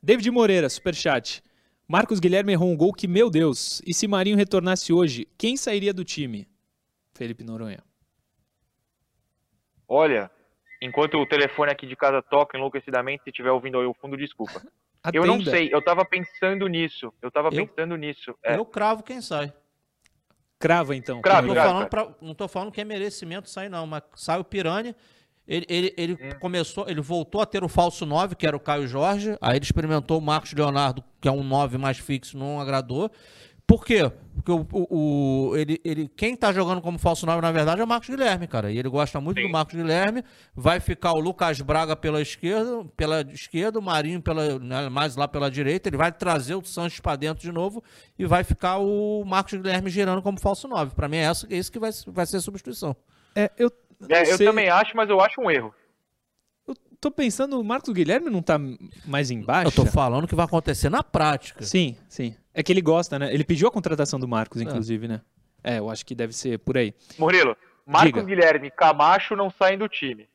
[0.01, 1.43] David Moreira, superchat.
[1.93, 5.93] Marcos Guilherme errou um gol que, meu Deus, e se Marinho retornasse hoje, quem sairia
[5.93, 6.47] do time?
[7.13, 7.83] Felipe Noronha.
[9.87, 10.31] Olha,
[10.81, 14.59] enquanto o telefone aqui de casa toca enlouquecidamente, se estiver ouvindo aí o fundo, desculpa.
[15.13, 17.13] Eu não sei, eu tava pensando nisso.
[17.21, 18.33] Eu tava eu, pensando nisso.
[18.41, 18.55] É.
[18.55, 19.53] Eu cravo quem sai.
[20.57, 21.21] Crava então.
[21.21, 24.39] Cravo, não, tô falando pra, não tô falando que é merecimento sair, não, mas sai
[24.39, 24.95] o Piranha
[25.47, 26.39] ele, ele, ele hum.
[26.39, 29.37] começou, ele voltou a ter o falso 9, que era o Caio Jorge.
[29.41, 33.11] Aí ele experimentou o Marcos Leonardo, que é um 9 mais fixo, não agradou.
[33.65, 34.11] Por quê?
[34.35, 37.83] Porque o, o, o ele, ele, quem tá jogando como falso 9, na verdade, é
[37.83, 38.71] o Marcos Guilherme, cara.
[38.71, 39.47] E ele gosta muito Sim.
[39.47, 40.23] do Marcos Guilherme.
[40.53, 45.27] Vai ficar o Lucas Braga pela esquerda, pela esquerda, o Marinho pela, né, mais lá
[45.27, 45.87] pela direita.
[45.87, 47.81] Ele vai trazer o Sanches para dentro de novo
[48.19, 50.93] e vai ficar o Marcos Guilherme girando como falso 9.
[50.93, 52.95] Para mim é esse que vai, vai ser a substituição.
[53.35, 53.71] É, eu
[54.09, 55.73] é, eu também acho, mas eu acho um erro.
[56.67, 58.59] Eu tô pensando, o Marcos Guilherme não tá
[59.05, 59.67] mais embaixo?
[59.67, 61.63] Eu tô falando que vai acontecer na prática.
[61.63, 62.35] Sim, sim.
[62.53, 63.33] É que ele gosta, né?
[63.33, 64.63] Ele pediu a contratação do Marcos, é.
[64.63, 65.09] inclusive, é.
[65.09, 65.21] né?
[65.63, 66.93] É, eu acho que deve ser por aí.
[67.17, 68.23] Murilo, Marcos Diga.
[68.23, 70.27] Guilherme Camacho não saem do time.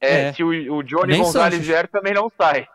[0.00, 0.32] É, é.
[0.32, 2.66] Se o, o Johnny Nem Gonzalez vier, também não sai.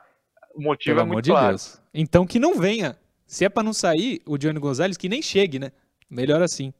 [0.53, 1.49] O motivo Pelo é amor muito de claro.
[1.49, 1.81] Deus.
[1.93, 2.97] Então que não venha.
[3.25, 5.71] Se é pra não sair, o Johnny Gonzalez que nem chegue, né?
[6.09, 6.73] Melhor assim.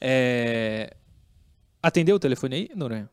[0.00, 0.94] É...
[1.82, 3.10] Atendeu o telefone aí, Noronha?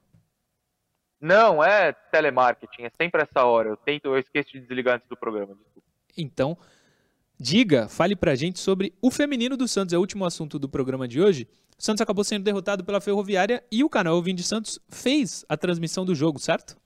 [1.19, 3.69] Não, é telemarketing, é sempre essa hora.
[3.69, 5.55] Eu tento, eu esqueço de desligar antes do programa.
[5.55, 5.87] Desculpa.
[6.17, 6.57] Então,
[7.37, 11.07] diga, fale pra gente sobre o feminino do Santos, é o último assunto do programa
[11.07, 11.47] de hoje.
[11.77, 15.57] O Santos acabou sendo derrotado pela Ferroviária e o canal Vim de Santos fez a
[15.57, 16.77] transmissão do jogo, certo?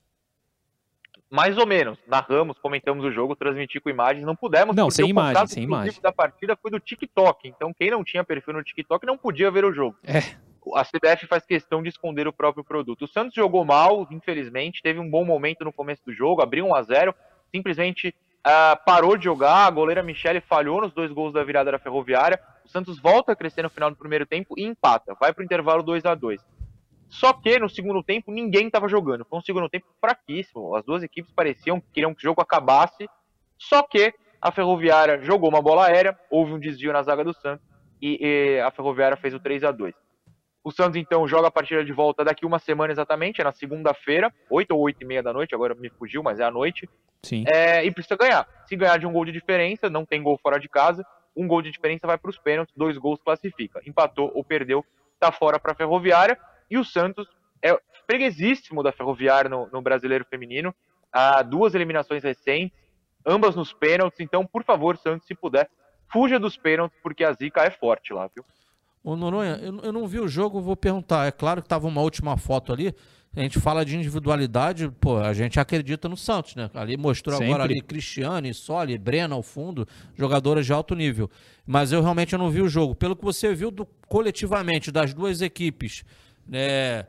[1.30, 1.98] Mais ou menos.
[2.08, 4.76] Narramos, comentamos o jogo, transmiti com imagens, não pudemos.
[4.76, 6.00] Não, sem o imagem, sem imagem.
[6.00, 7.48] da partida foi do TikTok.
[7.48, 9.98] Então, quem não tinha perfil no TikTok não podia ver o jogo.
[10.04, 10.36] É.
[10.76, 13.04] A CBF faz questão de esconder o próprio produto.
[13.04, 16.76] O Santos jogou mal, infelizmente, teve um bom momento no começo do jogo, abriu 1
[16.76, 17.16] a 0
[17.52, 21.80] simplesmente ah, parou de jogar, a goleira Michele falhou nos dois gols da virada da
[21.80, 22.40] Ferroviária.
[22.66, 25.46] O Santos volta a crescer no final do primeiro tempo e empata, vai para o
[25.46, 26.42] intervalo 2 a 2
[27.10, 29.26] Só que no segundo tempo ninguém estava jogando.
[29.26, 30.76] Foi um segundo tempo fraquíssimo.
[30.76, 33.08] As duas equipes pareciam que queriam que o jogo acabasse.
[33.58, 37.66] Só que a Ferroviária jogou uma bola aérea, houve um desvio na zaga do Santos
[38.02, 40.03] e, e a Ferroviária fez o 3 a 2
[40.64, 44.34] O Santos então joga a partida de volta daqui uma semana exatamente, é na segunda-feira,
[44.50, 46.90] 8 ou 8 e meia da noite, agora me fugiu, mas é à noite.
[47.22, 47.44] Sim.
[47.54, 48.48] É, e precisa ganhar.
[48.66, 51.06] Se ganhar de um gol de diferença, não tem gol fora de casa,
[51.36, 53.82] um gol de diferença vai para os pênaltis, dois gols classifica.
[53.86, 54.86] Empatou ou perdeu,
[55.20, 56.38] tá fora para a Ferroviária.
[56.70, 57.28] E o Santos
[57.62, 60.74] é freguesíssimo da Ferroviária no, no Brasileiro Feminino.
[61.12, 62.78] Há duas eliminações recentes,
[63.26, 64.20] ambas nos pênaltis.
[64.20, 65.70] Então, por favor, Santos, se puder,
[66.12, 68.46] fuja dos pênaltis, porque a zica é forte lá, viu?
[69.04, 71.28] Ô Noronha, eu, eu não vi o jogo, vou perguntar.
[71.28, 72.96] É claro que tava uma última foto ali.
[73.36, 76.70] A gente fala de individualidade, pô, a gente acredita no Santos, né?
[76.74, 77.52] Ali mostrou Sempre.
[77.52, 81.30] agora ali Cristiane, Soli, Breno ao fundo, jogadoras de alto nível.
[81.66, 82.94] Mas eu realmente não vi o jogo.
[82.94, 86.04] Pelo que você viu do, coletivamente das duas equipes,
[86.48, 87.06] né?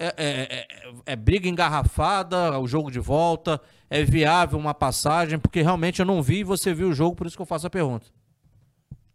[0.00, 0.66] É, é- é-
[1.04, 3.60] é briga engarrafada, o jogo de volta,
[3.90, 7.26] é viável uma passagem, porque realmente eu não vi e você viu o jogo, por
[7.26, 8.06] isso que eu faço a pergunta.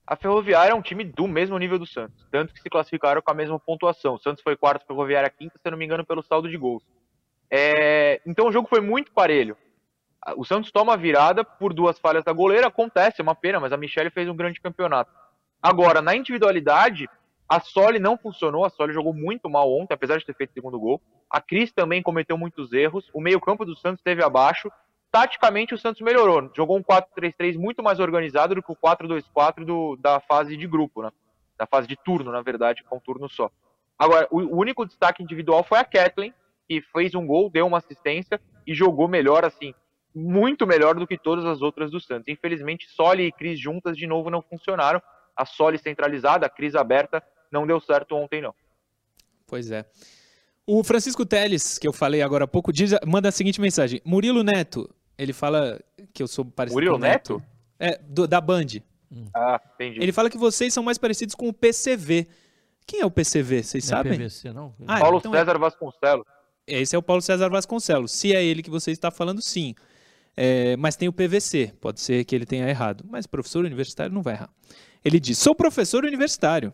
[0.05, 3.31] A Ferroviária é um time do mesmo nível do Santos, tanto que se classificaram com
[3.31, 4.15] a mesma pontuação.
[4.15, 6.83] O Santos foi quarto, Ferroviária quinta, se não me engano, pelo saldo de gols.
[7.49, 9.57] É, Então o jogo foi muito parelho.
[10.37, 13.73] O Santos toma a virada por duas falhas da goleira, acontece, é uma pena, mas
[13.73, 15.11] a Michelle fez um grande campeonato.
[15.61, 17.09] Agora, na individualidade,
[17.47, 20.53] a Soli não funcionou, a Soli jogou muito mal ontem, apesar de ter feito o
[20.53, 21.01] segundo gol.
[21.29, 24.71] A Cris também cometeu muitos erros, o meio-campo do Santos esteve abaixo.
[25.13, 29.95] Taticamente, o Santos melhorou, jogou um 4-3-3 muito mais organizado do que o 4-2-4 do-
[29.97, 31.11] da fase de grupo, né?
[31.55, 33.51] Da fase de turno, na verdade, com um turno só.
[33.95, 36.33] Agora, o o único destaque individual foi a Kathleen,
[36.67, 39.71] que fez um gol, deu uma assistência e jogou melhor, assim,
[40.15, 42.27] muito melhor do que todas as outras do Santos.
[42.27, 44.99] Infelizmente, Soli e Cris juntas de novo não funcionaram.
[45.37, 48.55] A Soli centralizada, a Cris aberta, não deu certo ontem, não.
[49.45, 49.85] Pois é.
[50.65, 54.01] O Francisco Teles, que eu falei agora há pouco, diz, manda a seguinte mensagem.
[54.03, 55.79] Murilo Neto, ele fala
[56.13, 57.43] que eu sou parecido Murilo com o Neto.
[57.79, 58.65] É, do- da Band.
[59.33, 60.01] Ah, entendi.
[60.01, 62.27] Ele fala que vocês são mais parecidos com o PCV.
[62.85, 63.63] Quem é o PCV?
[63.63, 64.13] Vocês Não é sabem?
[64.17, 64.73] PVC, não?
[64.87, 66.25] Ah, Paulo então é- César Vasconcelos.
[66.65, 68.11] Esse é o Paulo César Vasconcelos.
[68.11, 69.75] Se é ele que você está falando, sim.
[70.35, 71.73] É, mas tem o PVC.
[71.79, 73.05] Pode ser que ele tenha errado.
[73.07, 74.49] Mas professor universitário não vai errar.
[75.05, 76.73] Ele diz: sou professor universitário.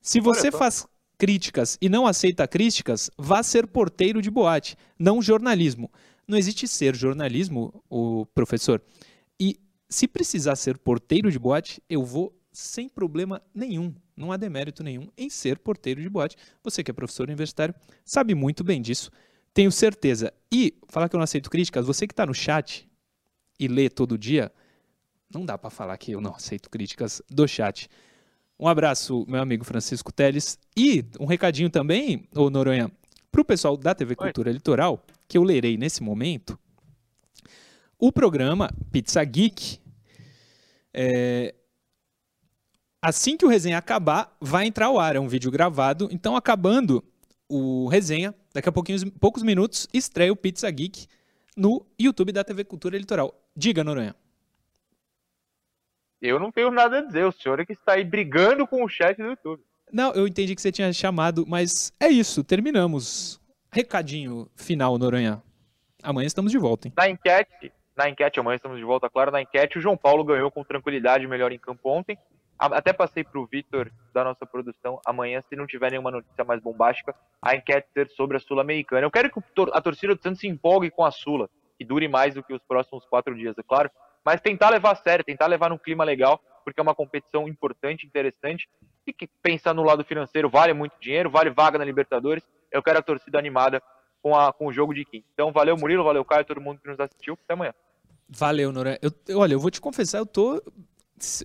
[0.00, 0.86] Se você faz
[1.18, 5.90] críticas e não aceita críticas, vá ser porteiro de boate, não jornalismo.
[6.26, 8.82] Não existe ser jornalismo, o professor.
[9.38, 9.58] E
[9.88, 13.94] se precisar ser porteiro de boate, eu vou sem problema nenhum.
[14.16, 16.36] Não há demérito nenhum em ser porteiro de boate.
[16.62, 19.10] Você que é professor universitário sabe muito bem disso.
[19.52, 20.32] Tenho certeza.
[20.50, 22.88] E falar que eu não aceito críticas, você que está no chat
[23.58, 24.52] e lê todo dia,
[25.32, 27.88] não dá para falar que eu não aceito críticas do chat.
[28.58, 30.58] Um abraço, meu amigo Francisco Teles.
[30.76, 32.90] E um recadinho também, ô Noronha,
[33.34, 36.56] para o pessoal da TV Cultura Litoral, que eu lerei nesse momento.
[37.98, 39.80] O programa Pizza Geek,
[40.94, 41.52] é,
[43.02, 45.16] assim que o resenha acabar, vai entrar ao ar.
[45.16, 46.08] É um vídeo gravado.
[46.12, 47.02] Então, acabando
[47.48, 51.08] o resenha, daqui a pouquinhos, poucos minutos, estreia o Pizza Geek
[51.56, 53.34] no YouTube da TV Cultura Litoral.
[53.56, 54.14] Diga, Noronha.
[56.22, 58.88] Eu não tenho nada a dizer, o senhor é que está aí brigando com o
[58.88, 59.60] chat do YouTube.
[59.94, 63.40] Não, eu entendi que você tinha chamado, mas é isso, terminamos.
[63.70, 65.40] Recadinho final, Noronha.
[66.02, 66.94] Amanhã estamos de volta, hein?
[66.96, 70.50] Na enquete, na enquete, amanhã estamos de volta, claro, na enquete, o João Paulo ganhou
[70.50, 72.18] com tranquilidade melhor em campo ontem.
[72.58, 76.60] Até passei para o Vitor da nossa produção amanhã, se não tiver nenhuma notícia mais
[76.60, 79.06] bombástica, a enquete ser sobre a Sul-Americana.
[79.06, 79.40] Eu quero que
[79.72, 82.62] a torcida do Santos se empolgue com a Sula, que dure mais do que os
[82.66, 83.88] próximos quatro dias, é claro,
[84.24, 88.06] mas tentar levar a sério, tentar levar num clima legal, porque é uma competição importante,
[88.06, 88.68] interessante,
[89.06, 92.42] e que pensar no lado financeiro vale muito dinheiro, vale vaga na Libertadores.
[92.72, 93.82] Eu quero a torcida animada
[94.22, 95.26] com, a, com o jogo de quinta.
[95.34, 97.38] Então, valeu Murilo, valeu Caio, todo mundo que nos assistiu.
[97.44, 97.74] Até amanhã.
[98.28, 98.98] Valeu, Noronha.
[99.02, 100.62] Eu, olha, eu vou te confessar, eu tô.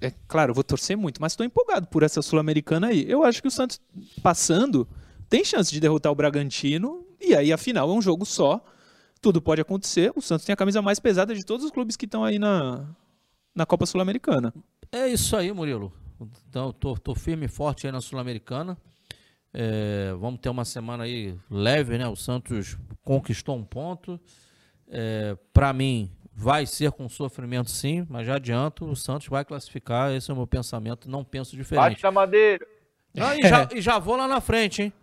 [0.02, 3.06] É claro, vou torcer muito, mas tô empolgado por essa Sul-Americana aí.
[3.10, 3.80] Eu acho que o Santos
[4.24, 4.88] passando
[5.30, 7.06] tem chance de derrotar o Bragantino.
[7.20, 8.64] E aí, afinal, é um jogo só.
[9.22, 10.12] Tudo pode acontecer.
[10.16, 12.86] O Santos tem a camisa mais pesada de todos os clubes que estão aí na,
[13.54, 14.54] na Copa Sul-Americana.
[14.92, 15.94] É isso aí, Murilo.
[16.50, 18.78] Então, tô, tô firme e forte aí na Sul-Americana.
[19.54, 22.08] É, vamos ter uma semana aí leve, né?
[22.08, 24.20] O Santos conquistou um ponto.
[24.88, 30.12] É, para mim, vai ser com sofrimento sim, mas já adianto, o Santos vai classificar.
[30.12, 31.84] Esse é o meu pensamento, não penso diferente.
[31.92, 32.66] Bate na madeira.
[33.18, 34.94] Ah, e, já, e já vou lá na frente, hein?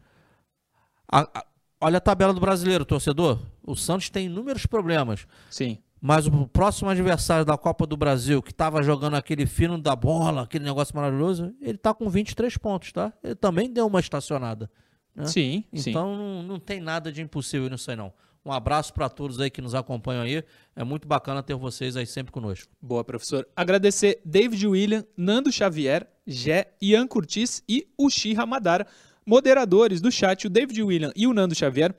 [1.10, 1.46] A- a-
[1.80, 3.40] olha a tabela do brasileiro, torcedor.
[3.62, 5.26] O Santos tem inúmeros problemas.
[5.50, 5.78] Sim.
[6.06, 10.42] Mas o próximo adversário da Copa do Brasil, que estava jogando aquele fino da bola,
[10.42, 13.12] aquele negócio maravilhoso, ele tá com 23 pontos, tá?
[13.24, 14.70] Ele também deu uma estacionada.
[15.16, 15.26] né?
[15.26, 15.90] Sim, sim.
[15.90, 18.12] Então não, não tem nada de impossível nisso aí, não.
[18.44, 20.44] Um abraço para todos aí que nos acompanham aí.
[20.76, 22.72] É muito bacana ter vocês aí sempre conosco.
[22.80, 23.44] Boa, professor.
[23.56, 28.86] Agradecer David William, Nando Xavier, Jé, Ian Curtis e Uchi Ramadara,
[29.26, 30.46] moderadores do chat.
[30.46, 31.92] O David William e o Nando Xavier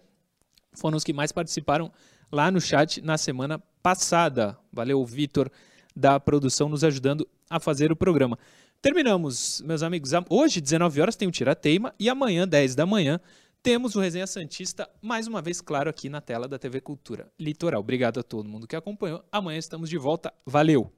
[0.74, 1.92] foram os que mais participaram
[2.32, 4.58] lá no chat na semana passada.
[4.72, 5.50] Valeu, Vitor,
[5.96, 8.38] da produção, nos ajudando a fazer o programa.
[8.82, 10.12] Terminamos, meus amigos.
[10.30, 13.20] Hoje, 19 horas, tem o Tira-Teima e amanhã, 10 da manhã,
[13.64, 17.82] temos o Resenha Santista, mais uma vez, claro, aqui na tela da TV Cultura Litoral.
[17.82, 19.24] Obrigado a todo mundo que acompanhou.
[19.32, 20.32] Amanhã estamos de volta.
[20.46, 20.92] Valeu!